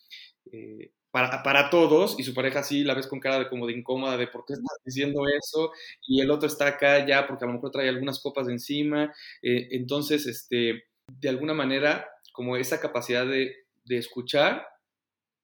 [0.51, 3.73] eh, para, para, todos y su pareja sí la ves con cara de como de
[3.73, 5.71] incómoda de por qué estás diciendo eso
[6.07, 9.13] y el otro está acá ya porque a lo mejor trae algunas copas de encima.
[9.43, 14.65] Eh, entonces, este, de alguna manera, como esa capacidad de, de escuchar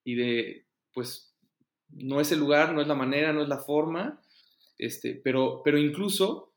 [0.03, 1.35] y de, pues,
[1.89, 4.19] no es el lugar, no es la manera, no es la forma,
[4.79, 6.51] este, pero, pero incluso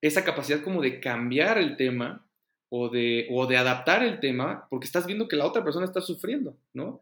[0.00, 2.24] esa capacidad como de cambiar el tema
[2.68, 6.00] o de, o de adaptar el tema, porque estás viendo que la otra persona está
[6.00, 7.00] sufriendo, ¿no?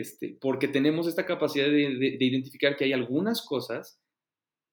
[0.00, 3.98] Este, porque tenemos esta capacidad de, de, identificar que hay algunas cosas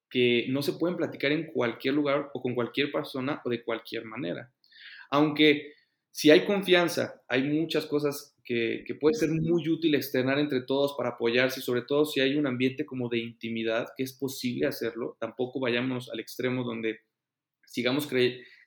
[0.10, 4.04] que no se pueden platicar en cualquier lugar o con cualquier persona o de cualquier
[4.04, 4.54] manera.
[5.10, 5.76] Aunque
[6.12, 10.94] si hay confianza, hay muchas cosas que, que, puede ser muy útil externar entre todos
[10.98, 15.16] para apoyarse, sobre todo si hay un ambiente como de intimidad, que es posible hacerlo.
[15.22, 17.00] Tampoco vayamos al extremo donde
[17.66, 18.10] sigamos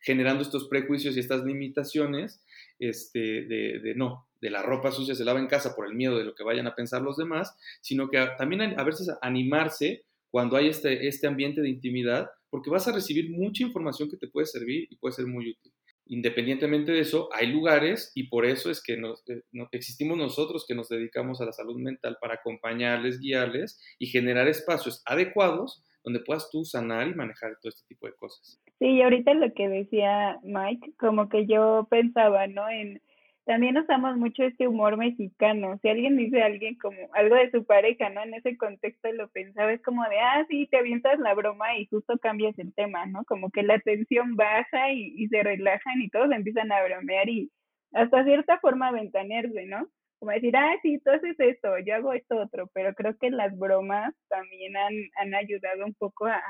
[0.00, 2.40] generando estos prejuicios y estas limitaciones
[2.78, 6.18] este, de, de, no, de la ropa sucia se lava en casa por el miedo
[6.18, 10.56] de lo que vayan a pensar los demás, sino que también a, veces animarse cuando
[10.56, 14.46] hay este, este ambiente de intimidad, porque vas a recibir mucha información que te puede
[14.46, 15.72] servir y puede ser muy útil.
[16.08, 20.74] Independientemente de eso, hay lugares y por eso es que nos, eh, existimos nosotros que
[20.74, 26.48] nos dedicamos a la salud mental para acompañarles, guiarles y generar espacios adecuados donde puedas
[26.50, 28.62] tú sanar y manejar todo este tipo de cosas.
[28.78, 32.68] Sí, y ahorita lo que decía Mike, como que yo pensaba, ¿no?
[32.68, 33.02] En
[33.44, 35.78] también usamos mucho este humor mexicano.
[35.80, 38.22] Si alguien dice a alguien como algo de su pareja, ¿no?
[38.22, 41.86] En ese contexto lo pensaba, es como de, ah, sí, te avientas la broma y
[41.86, 43.24] justo cambias el tema, ¿no?
[43.24, 47.50] Como que la tensión baja y, y se relajan y todos empiezan a bromear y
[47.92, 49.88] hasta cierta forma ventanearse, ¿no?
[50.18, 53.56] Como decir, ah, sí, tú haces esto, yo hago esto otro, pero creo que las
[53.56, 56.42] bromas también han, han ayudado un poco a,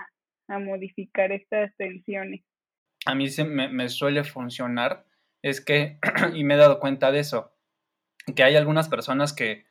[0.48, 2.42] a modificar estas tensiones.
[3.04, 5.06] A mí se me, suele funcionar
[5.42, 5.98] es que,
[6.34, 7.52] y me he dado cuenta de eso,
[8.34, 9.64] que hay algunas personas que,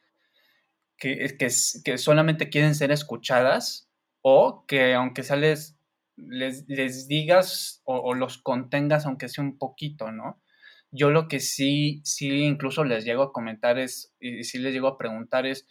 [0.97, 5.77] que, que, solamente quieren ser escuchadas o que aunque sales
[6.15, 10.41] les, les digas o, los contengas aunque sea un poquito, ¿no?
[10.95, 14.87] Yo lo que sí, sí incluso les llego a comentar es, y sí les llego
[14.87, 15.67] a preguntar es,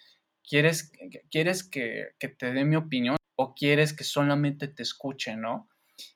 [0.49, 0.93] ¿quieres,
[1.31, 5.69] quieres que, que te dé mi opinión o quieres que solamente te escuche, ¿no?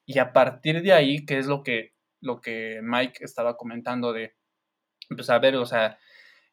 [0.06, 4.34] Y a partir de ahí, ¿qué es lo que lo que Mike estaba comentando de,
[5.08, 5.98] pues a ver, o sea,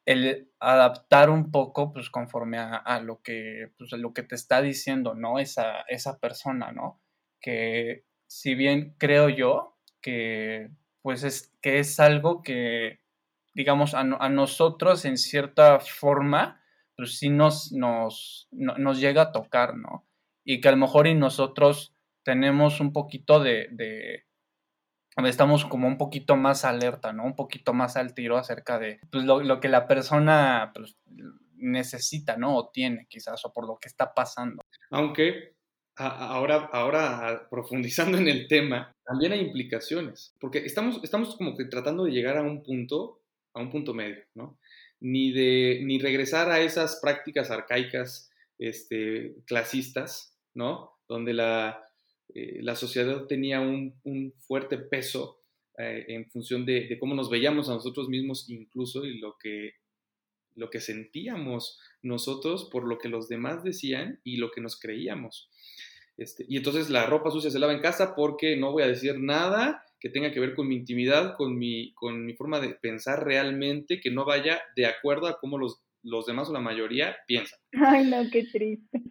[0.04, 5.14] el adaptar un poco, pues conforme a, lo que, pues, lo que te está diciendo,
[5.14, 5.38] ¿no?
[5.38, 7.00] Esa, esa persona, ¿no?
[7.40, 10.70] Que si bien creo yo que,
[11.06, 12.98] pues es, que es algo que,
[13.54, 16.60] digamos, a, nosotros en cierta forma,
[16.96, 20.04] pues sí nos, nos, nos llega a tocar, ¿no?
[20.44, 24.24] Y que a lo mejor y nosotros tenemos un poquito de,
[25.24, 27.22] estamos como un poquito más alerta, ¿no?
[27.22, 30.96] Un poquito más al tiro acerca de pues, lo, que la persona pues,
[31.54, 32.56] necesita, ¿no?
[32.56, 34.64] O tiene quizás, o por lo que está pasando.
[34.90, 35.54] Aunque
[35.94, 42.04] ahora, ahora profundizando en el tema, también hay implicaciones, porque estamos, estamos como que tratando
[42.04, 43.20] de llegar a un punto,
[43.54, 44.58] a un punto medio, ¿no?
[45.00, 50.98] Ni, de, ni regresar a esas prácticas arcaicas este, clasistas, ¿no?
[51.08, 51.86] Donde la,
[52.34, 53.94] eh, la sociedad tenía un,
[54.40, 55.40] fuerte peso
[55.78, 59.74] eh, en función de, cómo nos veíamos a nosotros mismos incluso y lo que,
[60.54, 65.48] lo que sentíamos nosotros por lo que los demás decían y lo que nos creíamos.
[66.16, 69.18] Este, y entonces la ropa sucia se lava en casa porque no voy a decir
[69.20, 73.24] nada que tenga que ver con mi intimidad, con mi, con mi forma de pensar
[73.24, 77.58] realmente, que no vaya de acuerdo a cómo los, los demás o la mayoría piensan.
[77.72, 79.02] Ay, no, qué triste.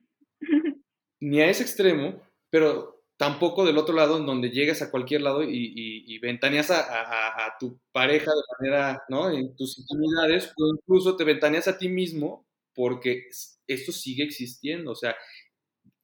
[1.19, 5.43] Ni a ese extremo, pero tampoco del otro lado, en donde llegas a cualquier lado
[5.43, 5.73] y,
[6.05, 9.31] y, ventaneas a, tu pareja de manera, ¿no?
[9.31, 13.23] En tus intimidades, o incluso te ventaneas a ti mismo, porque
[13.67, 14.91] esto sigue existiendo.
[14.91, 15.15] O sea,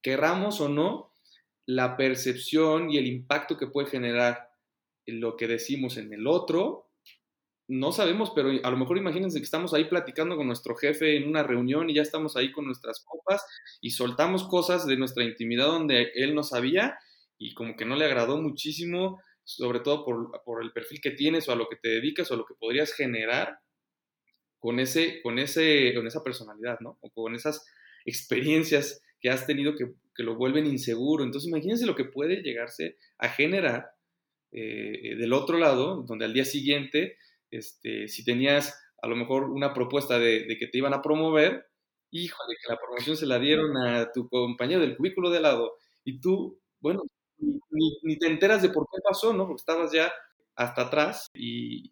[0.02, 1.14] querramos o no,
[1.66, 4.50] la percepción y el impacto que puede generar
[5.06, 6.92] lo que decimos en el otro,
[7.68, 11.28] no sabemos, pero a lo mejor imagínense que estamos ahí platicando con nuestro jefe en
[11.28, 13.44] una reunión y ya estamos ahí con nuestras copas
[13.80, 16.98] y soltamos cosas de nuestra intimidad donde él no sabía
[17.38, 21.52] y como que no le agradó muchísimo, sobre todo por, el perfil que tienes o
[21.52, 23.58] a lo que te dedicas o a lo que podrías generar
[24.58, 26.98] con, ese, con, ese, con esa personalidad, ¿no?
[27.00, 27.64] O con esas
[28.04, 31.24] experiencias que has tenido que, lo vuelven inseguro.
[31.24, 33.92] Entonces imagínense lo que puede llegarse a generar
[34.52, 37.16] eh, del otro lado, donde al día siguiente
[37.50, 41.66] este, si tenías a lo mejor una propuesta de, que te iban a promover,
[42.10, 46.20] híjole, que la promoción se la dieron a tu compañero del cubículo de lado y
[46.20, 47.02] tú, bueno,
[47.38, 49.46] ni, te enteras de por qué pasó, ¿no?
[49.46, 50.12] Porque estabas ya
[50.54, 51.90] hasta atrás y,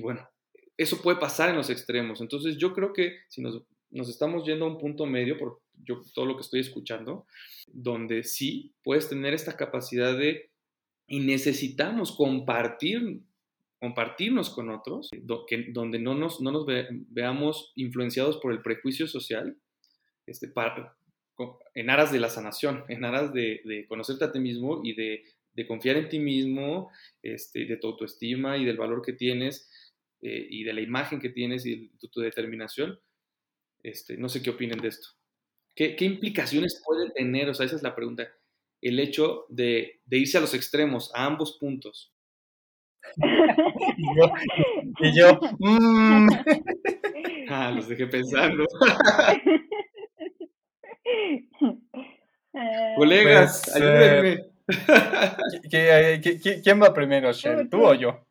[0.00, 0.28] bueno,
[0.76, 2.20] eso puede pasar en los extremos.
[2.20, 6.02] Entonces yo creo que si nos, nos estamos yendo a un punto medio, por yo,
[6.14, 7.26] todo lo que estoy escuchando,
[7.68, 10.50] donde sí puedes tener esta capacidad de,
[11.06, 13.22] y necesitamos compartir
[13.82, 15.10] compartirnos con otros,
[15.72, 16.64] donde no nos, no nos
[17.08, 19.56] veamos influenciados por el prejuicio social,
[20.24, 20.96] este, para,
[21.74, 25.96] en aras de la sanación, en aras de, conocerte a ti mismo y de, confiar
[25.96, 29.68] en ti mismo, este, de tu autoestima y del valor que tienes
[30.20, 33.00] eh, y de la imagen que tienes y de tu, determinación.
[33.82, 35.08] Este, no sé qué opinen de esto.
[35.74, 37.48] ¿Qué, ¿Qué, implicaciones puede tener?
[37.48, 38.28] O sea, esa es la pregunta.
[38.80, 42.12] El hecho de, de irse a los extremos, a ambos puntos.
[45.00, 46.28] Y yo, mmm.
[47.48, 48.64] Ah, los dejé pensando.
[52.96, 54.44] Colegas, Pues, ayúdenme.
[55.70, 57.68] ¿Qui- qui- ¿Quién va primero, Shell?
[57.68, 58.26] ¿Tú o yo?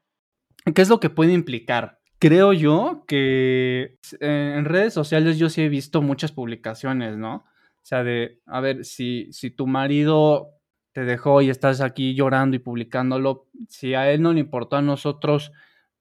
[0.74, 2.00] ¿Qué es lo que puede implicar?
[2.22, 7.38] Creo yo que eh, en redes sociales yo sí he visto muchas publicaciones, ¿no?
[7.38, 10.52] O sea, de, a ver, si, si tu marido
[10.94, 14.84] te dejó y estás aquí llorando y publicándolo, si a él no le importó, a
[14.84, 15.52] nosotros,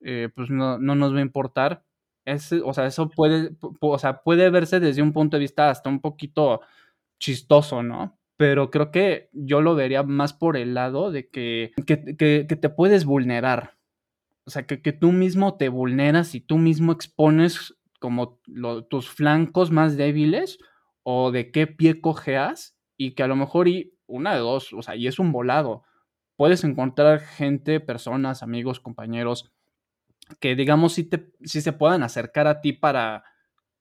[0.01, 1.85] eh, pues no, no nos va a importar.
[2.27, 5.71] Es, o sea, eso puede, pu- o sea, puede verse desde un punto de vista
[5.71, 6.61] hasta un poquito
[7.21, 8.19] chistoso, ¿no?
[8.37, 12.69] Pero creo que yo lo vería más por el lado de que, que- que te
[12.71, 13.77] puedes vulnerar.
[14.51, 18.41] O sea, que, que tú mismo te vulneras y tú mismo expones como
[18.89, 20.59] tus flancos más débiles
[21.05, 24.83] o de qué pie cojeas y que a lo mejor y una de dos, o
[24.83, 25.85] sea, y es un volado.
[26.35, 29.53] Puedes encontrar gente, personas, amigos, compañeros
[30.41, 33.23] que digamos sí, te, sí se puedan acercar a ti para,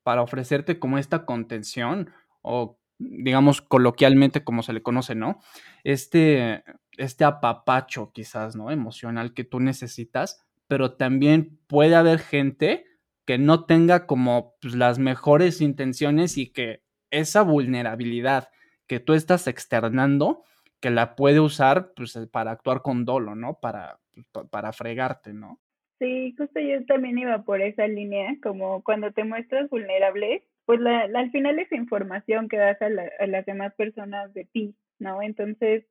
[0.03, 2.11] para ofrecerte como esta contención
[2.43, 5.39] o digamos coloquialmente como se le conoce, ¿no?
[5.83, 6.63] Este,
[6.97, 8.69] este apapacho quizás, ¿no?
[8.69, 12.85] Emocional que tú necesitas, pero también puede haber gente
[13.27, 18.49] que no tenga como pues, las mejores intenciones y que esa vulnerabilidad
[18.87, 20.45] que tú estás externando,
[20.79, 23.59] que la puede usar pues, para actuar con dolo, ¿no?
[23.59, 25.59] Para, pues, pa- para fregarte, ¿no?
[25.99, 31.07] Sí, justo yo también iba por esa línea, como cuando te muestras vulnerable, pues la,
[31.07, 34.75] la- al final es información que das a, la- a las demás personas de ti,
[34.99, 35.21] ¿no?
[35.21, 35.85] Entonces,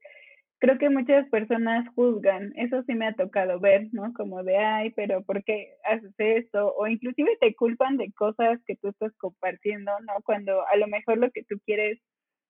[0.58, 4.12] creo que muchas personas juzgan, eso sí me ha tocado ver, ¿no?
[4.14, 6.74] Como de, ay, pero ¿por qué haces esto?
[6.76, 10.14] O inclusive te culpan de cosas que tú estás compartiendo, ¿no?
[10.24, 12.00] Cuando a lo mejor lo que tú quieres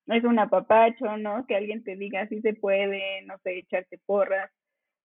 [0.06, 1.46] es un apapacho, ¿no?
[1.46, 4.50] Que alguien te diga si se puede, no sé, echarte porras.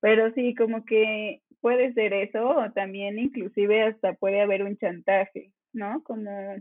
[0.02, 5.52] Pero sí, como que puede ser eso, o también inclusive hasta puede haber un chantaje,
[5.74, 6.04] ¿no?
[6.04, 6.56] Como,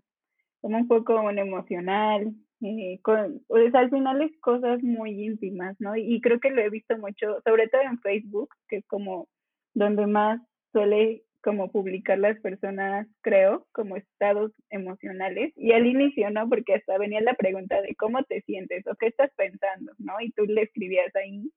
[0.60, 5.96] como un poco un emocional, eh, con, pues al final es cosas muy íntimas, ¿no?
[5.96, 9.28] Y creo que lo he visto mucho, sobre todo en Facebook, que es como
[9.74, 10.40] donde más
[10.72, 15.52] suele como publicar las personas, creo, como estados emocionales.
[15.56, 16.48] Y al inicio, ¿no?
[16.48, 20.14] Porque hasta venía la pregunta de cómo te sientes o qué estás pensando, ¿no?
[20.20, 21.50] Y tú le escribías ahí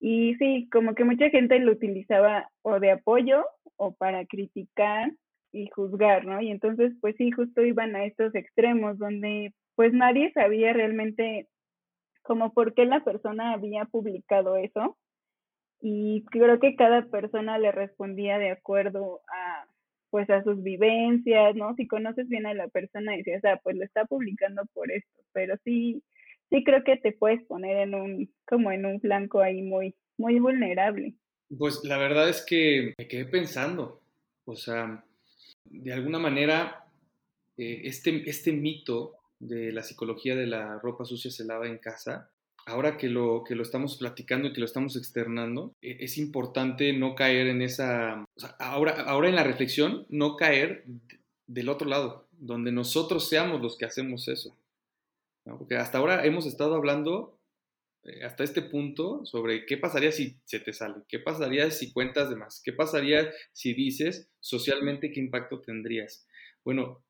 [0.00, 3.44] y sí, como que mucha gente lo utilizaba o de apoyo
[3.76, 5.12] o para criticar
[5.52, 6.40] y juzgar, ¿no?
[6.40, 11.48] Y entonces, pues sí, justo iban a estos extremos donde pues nadie sabía realmente
[12.22, 14.98] como por qué la persona había publicado eso
[15.80, 19.66] y creo que cada persona le respondía de acuerdo a
[20.10, 21.74] pues a sus vivencias, ¿no?
[21.74, 25.54] Si conoces bien a la persona decías, ah, pues lo está publicando por esto, pero
[25.64, 26.02] sí,
[26.50, 30.38] sí creo que te puedes poner en un, como en un flanco ahí muy, muy
[30.38, 31.14] vulnerable.
[31.56, 34.00] Pues la verdad es que me quedé pensando,
[34.44, 35.04] o sea,
[35.70, 36.86] de alguna manera,
[37.56, 42.30] eh, este, este mito de la psicología de la ropa sucia se lava en casa,
[42.66, 46.92] ahora que lo, que lo estamos platicando y que lo estamos externando, eh, es importante
[46.92, 48.24] no caer en esa,
[48.58, 50.84] ahora, ahora en la reflexión, no caer
[51.46, 54.56] del otro lado, donde nosotros seamos los que hacemos eso.
[55.44, 57.37] Porque hasta ahora hemos estado hablando
[58.24, 62.36] hasta este punto sobre qué pasaría si se te sale, qué pasaría si cuentas de
[62.36, 66.26] más, qué pasaría si dices socialmente qué impacto tendrías.
[66.64, 67.04] Bueno,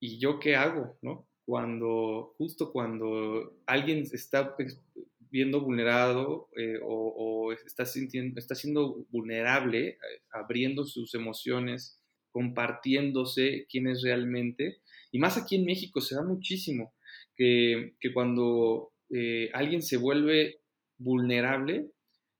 [0.00, 0.98] ¿y yo qué hago?
[1.02, 1.28] ¿no?
[1.44, 4.80] Cuando, justo cuando alguien está pues,
[5.18, 9.98] viendo vulnerado eh, o, está, sintiendo, está siendo vulnerable, eh,
[10.32, 14.80] abriendo sus emociones, compartiéndose quién es realmente,
[15.12, 16.94] y más aquí en México se da muchísimo,
[17.36, 20.60] que, que cuando eh, alguien se vuelve
[20.98, 21.88] vulnerable,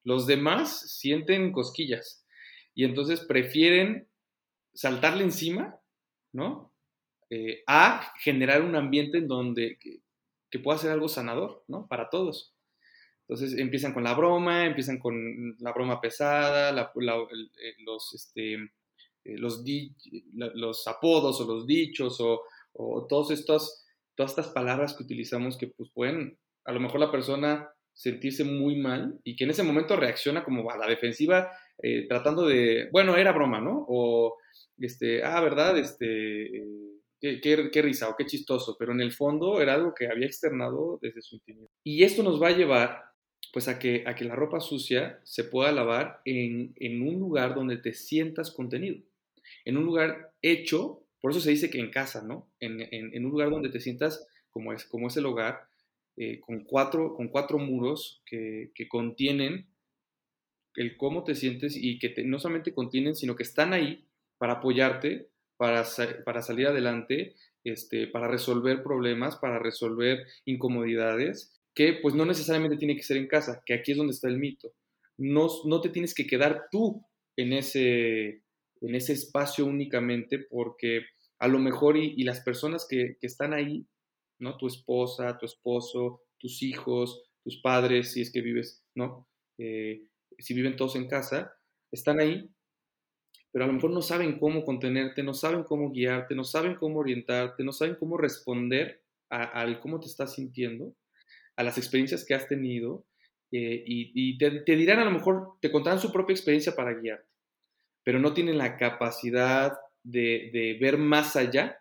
[0.03, 2.27] los demás sienten cosquillas
[2.75, 4.09] y entonces prefieren
[4.75, 5.79] saltarle encima,
[6.33, 6.75] ¿no?
[7.31, 10.01] Eh, a generar un ambiente en donde que,
[10.65, 11.87] pueda ser algo sanador, ¿no?
[11.87, 12.57] Para todos.
[13.29, 16.89] Entonces empiezan con la broma, empiezan con la broma pesada, los,
[20.89, 22.43] apodos o los dichos o,
[22.73, 23.87] o todos estos,
[24.17, 28.77] todas estas palabras que utilizamos que pues pueden a lo mejor la persona sentirse muy
[28.77, 31.51] mal y que en ese momento reacciona como a la defensiva
[31.83, 33.85] eh, tratando de, bueno, era broma, ¿no?
[33.89, 34.37] O,
[34.79, 35.79] este, ah, ¿verdad?
[35.79, 40.27] Este, eh, qué, risa o qué chistoso, pero en el fondo era algo que había
[40.27, 41.69] externado desde su intimidad.
[41.83, 43.03] Y esto nos va a llevar
[43.53, 47.55] pues a que, a que la ropa sucia se pueda lavar en, en un lugar
[47.55, 49.01] donde te sientas contenido,
[49.65, 52.51] en un lugar hecho, por eso se dice que en casa, ¿no?
[52.59, 55.69] En, en, en un lugar donde te sientas como es, como es el hogar,
[56.17, 59.69] eh, con, cuatro, con cuatro muros que, que contienen
[60.77, 64.07] el cómo te sientes y que no solamente contienen, sino que están ahí
[64.39, 65.85] para apoyarte, para,
[66.25, 72.97] para salir adelante, este, para resolver problemas, para resolver incomodidades, que pues no necesariamente tiene
[72.97, 74.73] que ser en casa, que aquí es donde está el mito.
[75.17, 77.05] No, no te tienes que quedar tú
[77.37, 78.43] en ese,
[78.81, 81.07] en ese espacio únicamente porque
[81.39, 83.87] a lo mejor y, las personas que, que, están ahí,
[84.39, 84.57] ¿no?
[84.57, 89.29] Tu esposa, tu esposo, tus hijos, tus padres, si es que vives, ¿no?
[89.59, 90.03] Eh,
[90.39, 91.55] si viven todos en casa,
[91.93, 92.51] están ahí,
[93.53, 97.01] pero a lo mejor no saben cómo contenerte, no saben cómo guiarte, no saben cómo
[97.01, 100.95] orientarte, no saben cómo responder al cómo te estás sintiendo,
[101.57, 103.07] a las experiencias que has tenido,
[103.53, 107.29] eh, y, te, dirán a lo mejor, te contarán su propia experiencia para guiarte,
[108.03, 111.79] pero no tienen la capacidad de, ver más allá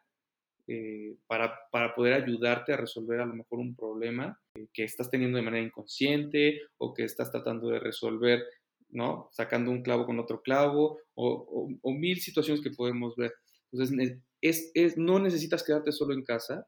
[0.68, 4.40] eh, para, para, poder ayudarte a resolver a lo mejor un problema
[4.74, 8.44] que estás teniendo de manera inconsciente o que estás tratando de resolver,
[8.90, 9.30] ¿no?
[9.34, 13.34] Sacando un clavo con otro clavo o, mil situaciones que podemos ver.
[13.72, 16.68] Entonces, es, es, no necesitas quedarte solo en casa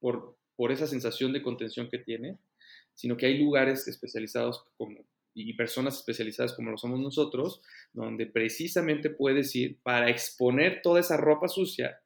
[0.00, 2.38] por, por esa sensación de contención que tiene,
[2.94, 7.62] sino que hay lugares especializados como, y personas especializadas como lo somos nosotros,
[7.92, 12.00] donde precisamente puedes ir para exponer toda esa ropa sucia,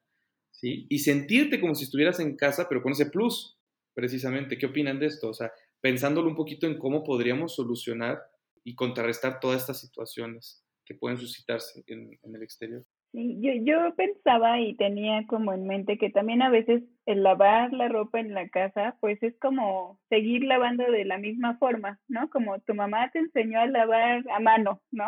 [0.59, 0.85] ¿sí?
[0.89, 3.57] Y sentirte como si estuvieras en casa, pero con ese plus,
[3.93, 4.57] precisamente.
[4.57, 5.29] ¿Qué opinan de esto?
[5.29, 5.51] O sea,
[5.81, 8.19] pensándolo un poquito en cómo podríamos solucionar
[8.63, 12.83] y contrarrestar todas estas situaciones que pueden suscitarse en, el exterior.
[13.13, 17.87] Yo, yo pensaba y tenía como en mente que también a veces el lavar la
[17.87, 22.29] ropa en la casa, pues es como seguir lavando de la misma forma, ¿no?
[22.29, 25.07] Como tu mamá te enseñó a lavar a mano, ¿no?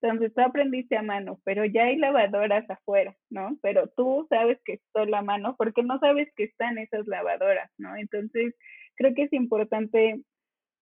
[0.00, 3.58] Entonces tú aprendiste a mano, pero ya hay lavadoras afuera, ¿no?
[3.62, 7.96] Pero tú sabes que está la mano porque no sabes que están esas lavadoras, ¿no?
[7.96, 8.54] Entonces
[8.96, 10.20] creo que es importante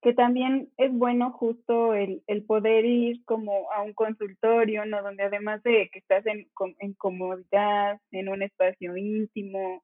[0.02, 5.02] que también es bueno justo el, el poder ir como a un consultorio, ¿no?
[5.02, 6.46] Donde además de que estás en,
[6.78, 9.82] en comodidad, en un espacio íntimo,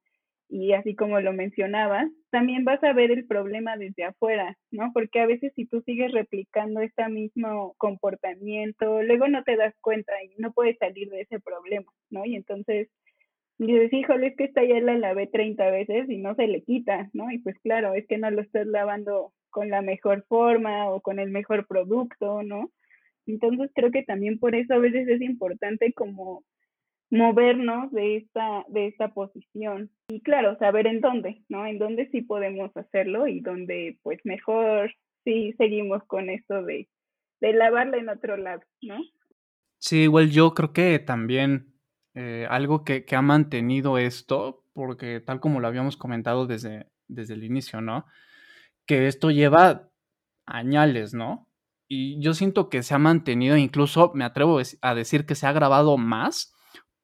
[0.52, 4.90] y así como lo mencionabas, también vas a ver el problema desde afuera, ¿no?
[4.92, 10.12] Porque a veces si tú sigues replicando este mismo comportamiento, luego no te das cuenta
[10.22, 12.26] y no puedes salir de ese problema, ¿no?
[12.26, 12.90] Y entonces
[13.56, 17.08] dices, híjole, es que esta ya la lavé 30 veces y no se le quita,
[17.14, 17.30] ¿no?
[17.30, 21.18] Y pues claro, es que no lo estás lavando con la mejor forma o con
[21.18, 22.70] el mejor producto, ¿no?
[23.26, 26.44] Entonces creo que también por eso a veces es importante como
[27.12, 29.90] movernos de esta, de esta posición.
[30.08, 31.66] Y claro, saber en dónde, ¿no?
[31.66, 34.90] En dónde sí podemos hacerlo y dónde pues mejor
[35.22, 36.88] sí seguimos con esto de,
[37.42, 38.96] de lavarla en otro lado, ¿no?
[39.78, 41.74] Sí, igual yo creo que también
[42.14, 47.34] eh, algo que, que, ha mantenido esto, porque tal como lo habíamos comentado desde, desde
[47.34, 48.06] el inicio, ¿no?
[48.86, 49.90] Que esto lleva
[50.46, 51.46] añales, ¿no?
[51.88, 55.52] Y yo siento que se ha mantenido, incluso me atrevo a decir que se ha
[55.52, 56.51] grabado más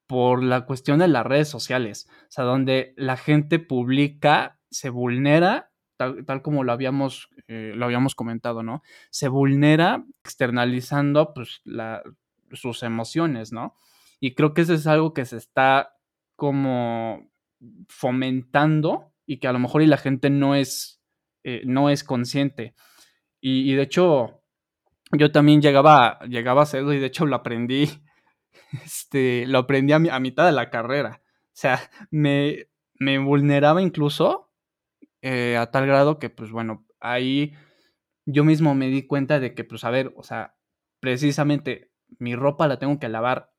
[0.09, 5.71] por la cuestión de las redes sociales, o sea, donde la gente publica, se vulnera,
[5.97, 8.81] tal, como lo habíamos, eh, lo habíamos comentado, ¿no?
[9.11, 11.61] Se vulnera externalizando pues,
[12.53, 13.75] sus emociones, ¿no?
[14.19, 15.93] Y creo que eso es algo que se está
[16.35, 17.29] como
[17.87, 21.03] fomentando y que a lo mejor y la gente no es,
[21.43, 22.73] eh, no es consciente.
[23.39, 24.41] Y, de hecho,
[25.11, 27.87] yo también llegaba, llegaba a hacerlo y de hecho lo aprendí
[28.85, 31.21] este, lo aprendí a, mitad de la carrera.
[31.23, 31.79] O sea,
[32.11, 34.51] me, me vulneraba incluso
[35.21, 37.53] eh, a tal grado que, pues bueno, ahí
[38.25, 40.55] yo mismo me di cuenta de que, pues a ver, o sea,
[40.99, 43.51] precisamente mi ropa la tengo que lavar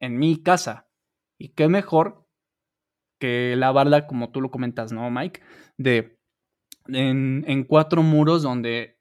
[0.00, 0.88] en mi casa.
[1.38, 2.26] Y qué mejor
[3.18, 5.40] que lavarla, como tú lo comentas, ¿no, Mike?
[5.76, 6.18] De
[6.88, 8.98] en, en cuatro muros donde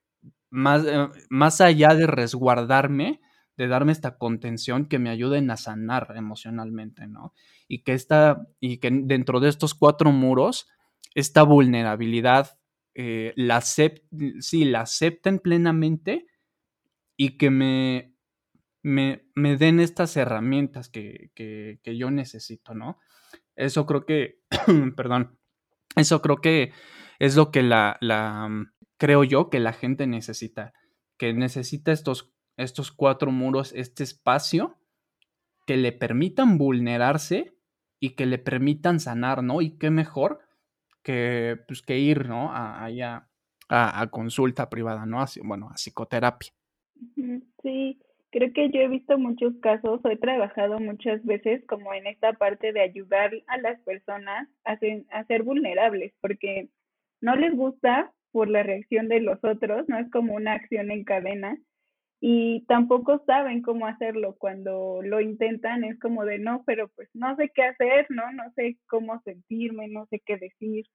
[0.50, 3.22] más, eh, más allá de resguardarme,
[3.62, 7.36] de darme esta contención que me ayuden a sanar emocionalmente, ¿no?
[7.68, 10.68] Y que esta, y que dentro de estos cuatro muros,
[11.14, 12.58] esta vulnerabilidad
[12.96, 16.26] eh, la, sí, la acepten plenamente
[17.16, 18.16] y que me,
[18.82, 22.98] me, me den estas herramientas que, que, que, yo necesito, ¿no?
[23.56, 24.40] Eso creo que,
[24.98, 25.38] perdón,
[25.96, 26.74] eso creo que
[27.20, 28.50] es lo que la, la,
[28.98, 30.74] creo yo que la gente necesita,
[31.20, 34.78] que necesita estos estos cuatro muros, este espacio
[35.66, 37.54] que le permitan vulnerarse
[38.00, 39.62] y que le permitan sanar, ¿no?
[39.62, 40.40] Y qué mejor
[41.04, 42.52] que, pues, que ir, ¿no?
[42.52, 43.30] A, allá
[43.72, 45.24] a, consulta privada, ¿no?
[45.44, 46.52] bueno, a psicoterapia.
[47.64, 48.00] Sí,
[48.32, 52.74] creo que yo he visto muchos casos, he trabajado muchas veces como en esta parte
[52.74, 54.78] de ayudar a las personas a
[55.12, 56.70] a ser vulnerables, porque
[57.22, 61.04] no les gusta por la reacción de los otros, no es como una acción en
[61.04, 61.58] cadena,
[62.24, 64.36] y tampoco saben cómo hacerlo.
[64.38, 68.32] Cuando lo intentan es como de no, pero pues no sé qué hacer, ¿no?
[68.32, 70.86] No sé cómo sentirme, no sé qué decir.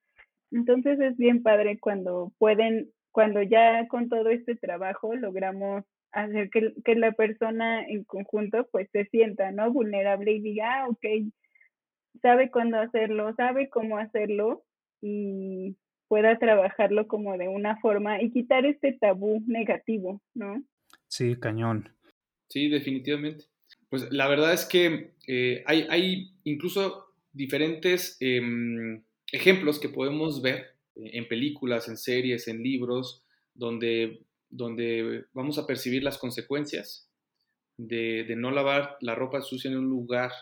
[0.52, 6.72] Entonces es bien padre cuando pueden, cuando ya con todo este trabajo logramos hacer que,
[6.84, 9.72] que la persona en conjunto pues se sienta, ¿no?
[9.72, 11.06] Vulnerable y diga, ah, ok,
[12.22, 14.62] sabe cuándo hacerlo, sabe cómo hacerlo
[15.02, 20.62] y pueda trabajarlo como de una forma y quitar este tabú negativo, ¿no?
[21.08, 21.94] Sí, cañón.
[22.48, 23.44] Sí, definitivamente.
[23.88, 29.02] Pues la verdad es que eh, hay, hay, incluso diferentes em,
[29.32, 33.22] ejemplos que podemos ver en películas, en series, en libros,
[33.54, 37.08] donde, donde vamos a percibir las consecuencias
[37.76, 40.32] de, de no lavar la ropa sucia en un lugar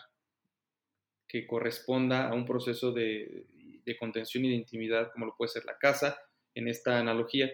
[1.27, 3.45] que corresponda a un proceso de,
[3.85, 6.17] de contención y de intimidad, como lo puede ser la casa,
[6.53, 7.51] en esta analogía,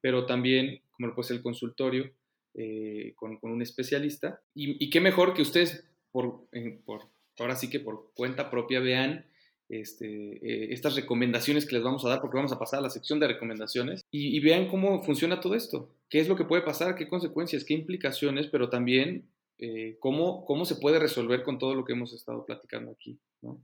[0.00, 2.10] pero también como lo puede ser el consultorio,
[2.58, 4.40] eh, con, un especialista.
[4.54, 6.48] Y, qué mejor que ustedes, por,
[6.86, 7.02] por,
[7.38, 9.26] ahora sí que por cuenta propia, vean
[9.68, 12.88] este, eh, estas recomendaciones que les vamos a dar, porque vamos a pasar a la
[12.88, 16.94] sección de recomendaciones, y, vean cómo funciona todo esto, qué es lo que puede pasar,
[16.94, 19.28] qué consecuencias, qué implicaciones, pero también
[19.58, 23.60] eh, cómo, cómo se puede resolver con todo lo que hemos estado platicando aquí, ¿no?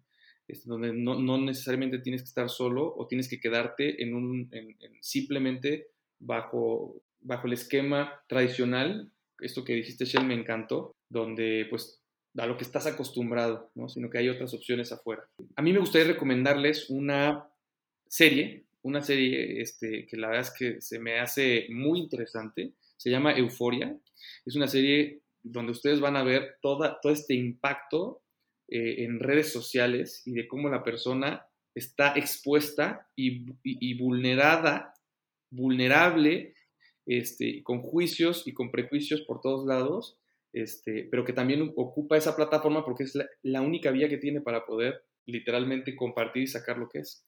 [0.48, 4.50] Este, donde no, no, necesariamente tienes que estar solo o tienes que quedarte en un,
[5.00, 5.86] simplemente
[6.18, 9.10] bajo bajo el esquema tradicional,
[9.40, 12.02] esto que dijiste, Shell, me encantó, donde pues
[12.38, 13.88] a lo que estás acostumbrado, ¿no?
[13.88, 15.28] sino que hay otras opciones afuera.
[15.56, 17.48] A mí me gustaría recomendarles una
[18.06, 23.10] serie, una serie este, que la verdad es que se me hace muy interesante, se
[23.10, 23.96] llama Euforia,
[24.46, 28.22] es una serie donde ustedes van a ver toda, todo este impacto
[28.68, 31.44] eh, en redes sociales y de cómo la persona
[31.74, 34.94] está expuesta y, y vulnerada,
[35.50, 36.54] vulnerable
[37.06, 40.18] este, con juicios y con prejuicios por todos lados,
[40.52, 44.66] este, pero que también ocupa esa plataforma porque es la, única vía que tiene para
[44.66, 47.26] poder literalmente compartir y sacar lo que es.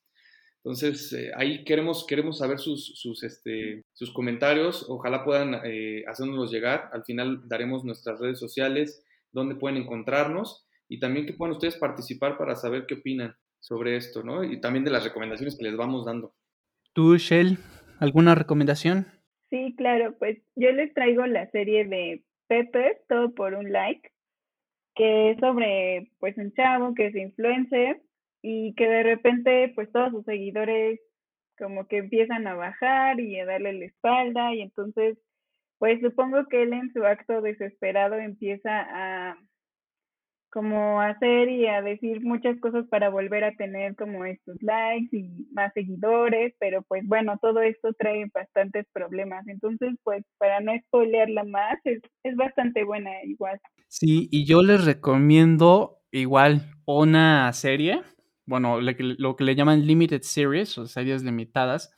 [0.59, 6.51] Entonces, eh, ahí queremos, queremos saber sus, sus, este, sus comentarios, ojalá puedan eh, hacernos
[6.51, 11.77] llegar, al final daremos nuestras redes sociales, donde pueden encontrarnos y también que puedan ustedes
[11.77, 14.45] participar para saber qué opinan sobre esto, ¿no?
[14.45, 16.35] Y también de las recomendaciones que les vamos dando.
[16.93, 17.59] ¿Tú, Shell,
[17.99, 19.07] alguna recomendación?
[19.55, 24.11] Sí, claro, pues yo les traigo la serie de Pepper, todo por un like,
[24.97, 28.03] que es sobre pues un chavo que es influencer
[28.43, 30.99] y que de repente pues todos sus seguidores
[31.57, 35.19] como que empiezan a bajar y a darle la espalda y entonces
[35.79, 39.39] pues supongo que él en su acto desesperado empieza a
[40.55, 45.49] como hacer y a decir muchas cosas para volver a tener como estos likes y
[45.53, 49.45] más seguidores, pero pues bueno, todo esto trae bastantes problemas.
[49.49, 53.61] Entonces, pues para no spoilearla más, es, es bastante buena igual.
[53.89, 58.03] Sí, y yo les recomiendo igual una serie,
[58.47, 61.93] bueno, lo que le llaman Limited Series o series limitadas,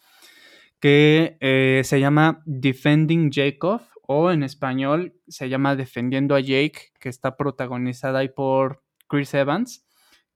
[0.80, 7.08] que eh, se llama Defending Jacob o en español se llama Defendiendo a Jake, que
[7.08, 9.86] está protagonizada ahí por Chris Evans,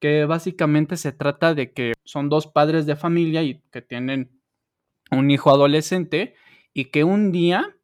[0.00, 4.40] que básicamente se trata de que son dos padres de familia y que tienen
[5.10, 6.34] un hijo adolescente
[6.72, 7.76] y que un día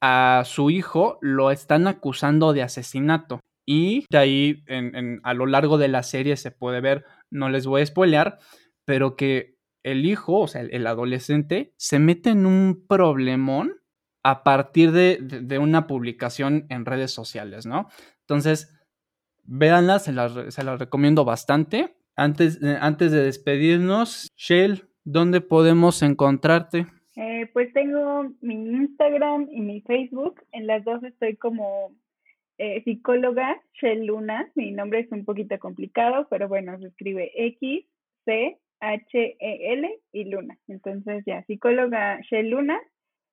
[0.00, 3.40] a su hijo lo están acusando de asesinato.
[3.64, 4.64] Y de ahí
[5.22, 8.38] a lo largo de la serie se puede ver, no les voy a spoilear,
[8.84, 13.81] pero que el hijo, o sea, el adolescente, se mete en un problemón
[14.22, 17.88] a partir de, una publicación en redes sociales, ¿no?
[18.20, 18.78] Entonces,
[19.44, 20.34] véanla, se las,
[20.78, 21.94] recomiendo bastante.
[22.14, 26.86] Antes, eh, antes de despedirnos, Shell, ¿dónde podemos encontrarte?
[27.16, 30.40] Eh, pues tengo mi Instagram y mi Facebook.
[30.52, 31.92] En las dos estoy como
[32.58, 34.50] eh, psicóloga Shell Luna.
[34.54, 37.86] Mi nombre es un poquito complicado, pero bueno, se escribe X,
[38.24, 40.58] C, H, E, L y Luna.
[40.68, 42.78] Entonces ya, psicóloga Shell Luna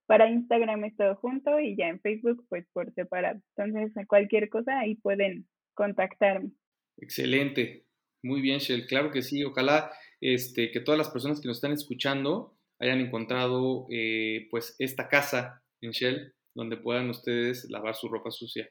[0.10, 3.39] para Instagram es todo junto y ya en Facebook pues por separado.
[3.55, 6.49] Entonces, cualquier cosa ahí pueden contactarme.
[6.97, 7.86] Excelente.
[8.24, 8.88] Muy bien, Shell.
[8.88, 9.43] Claro que sí.
[9.43, 15.10] Ojalá este, que todas las personas que nos están escuchando hayan encontrado eh, pues esta
[15.10, 18.68] casa en Shell donde puedan ustedes lavar su ropa sucia.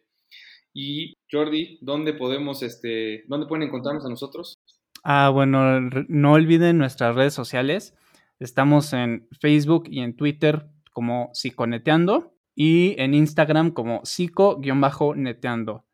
[0.75, 4.59] Y Jordi, ¿dónde podemos, este, dónde pueden encontrarnos a nosotros?
[5.05, 7.95] Ah, bueno, no olviden nuestras redes sociales.
[8.41, 10.67] Estamos en Facebook y en Twitter
[10.99, 15.85] como psiconeteando y en Instagram como psico-neteando.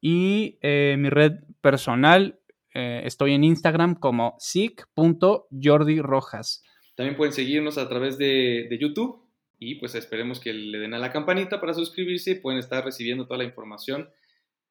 [0.00, 2.40] Y eh, mi red personal,
[2.74, 6.64] eh, estoy en Instagram como sic.jordirojas.
[6.96, 9.24] También pueden seguirnos a través de, YouTube,
[9.60, 13.28] y pues esperemos que le den a la campanita para suscribirse y pueden estar recibiendo
[13.28, 14.10] toda la información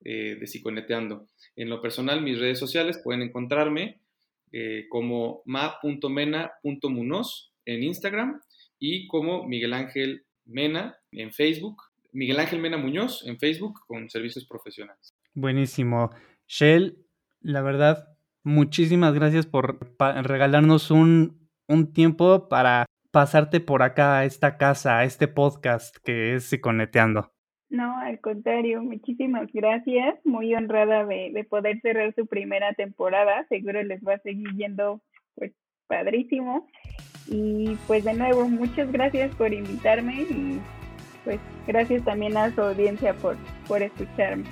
[0.03, 1.25] eh, de Psiconeteando.
[1.55, 4.01] En lo personal, mis redes sociales pueden encontrarme
[4.51, 8.41] eh, como ma.mena.munoz en Instagram
[8.80, 11.84] y como Miguel Ángel Mena en Facebook.
[12.11, 15.13] Miguel Ángel Mena Muñoz en Facebook con servicios profesionales.
[15.34, 16.09] Buenísimo.
[16.47, 16.97] Shell,
[17.41, 24.57] la verdad, muchísimas gracias por regalarnos un, un tiempo para pasarte por acá a esta
[24.57, 27.32] casa, a este podcast que es Psiconeteando.
[27.69, 30.15] No, al contrario, muchísimas gracias.
[30.25, 33.45] Muy honrada de, de, poder cerrar su primera temporada.
[33.47, 35.01] Seguro les va a seguir yendo
[35.36, 35.53] pues
[35.88, 36.67] padrísimo.
[37.32, 40.59] Y pues de nuevo, muchas gracias por invitarme y
[41.23, 44.45] pues gracias también a su audiencia por, por escucharme.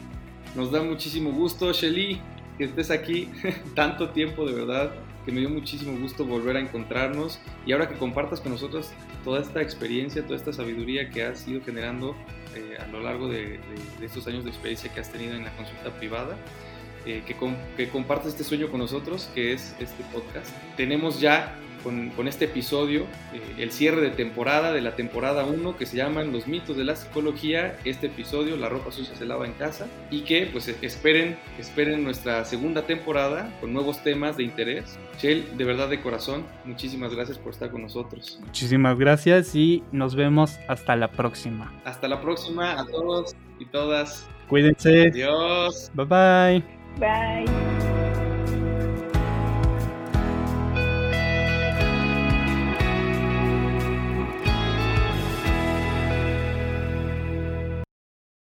[0.56, 2.22] Nos da muchísimo gusto, Shelly,
[2.58, 3.30] que estés aquí
[3.76, 4.92] tanto tiempo, de verdad,
[5.26, 8.92] que me dio muchísimo gusto volver a encontrarnos y ahora que compartas con nosotros
[9.24, 12.16] toda esta experiencia, toda esta sabiduría que has ido generando
[12.56, 13.60] eh, a lo largo de,
[14.02, 16.38] estos años de experiencia que has tenido en la consulta privada.
[17.06, 17.36] Eh, que,
[17.78, 20.52] que compartas este sueño con nosotros, que es este podcast.
[20.76, 21.58] Tenemos ya
[22.16, 23.02] con, este episodio,
[23.34, 26.84] eh, el cierre de temporada de la temporada 1 que se llaman Los mitos de
[26.84, 31.38] la psicología, este episodio, La ropa sucia se lava en casa, y que pues esperen,
[31.58, 34.98] esperen nuestra segunda temporada con nuevos temas de interés.
[35.20, 38.40] Shell, de verdad de corazón, muchísimas gracias por estar con nosotros.
[38.46, 41.74] Muchísimas gracias y nos vemos hasta la próxima.
[41.86, 44.28] Hasta la próxima a todos y todas.
[44.50, 45.08] Cuídense.
[45.08, 45.92] Adiós.
[45.94, 46.64] Bye bye.
[47.00, 47.97] Bye.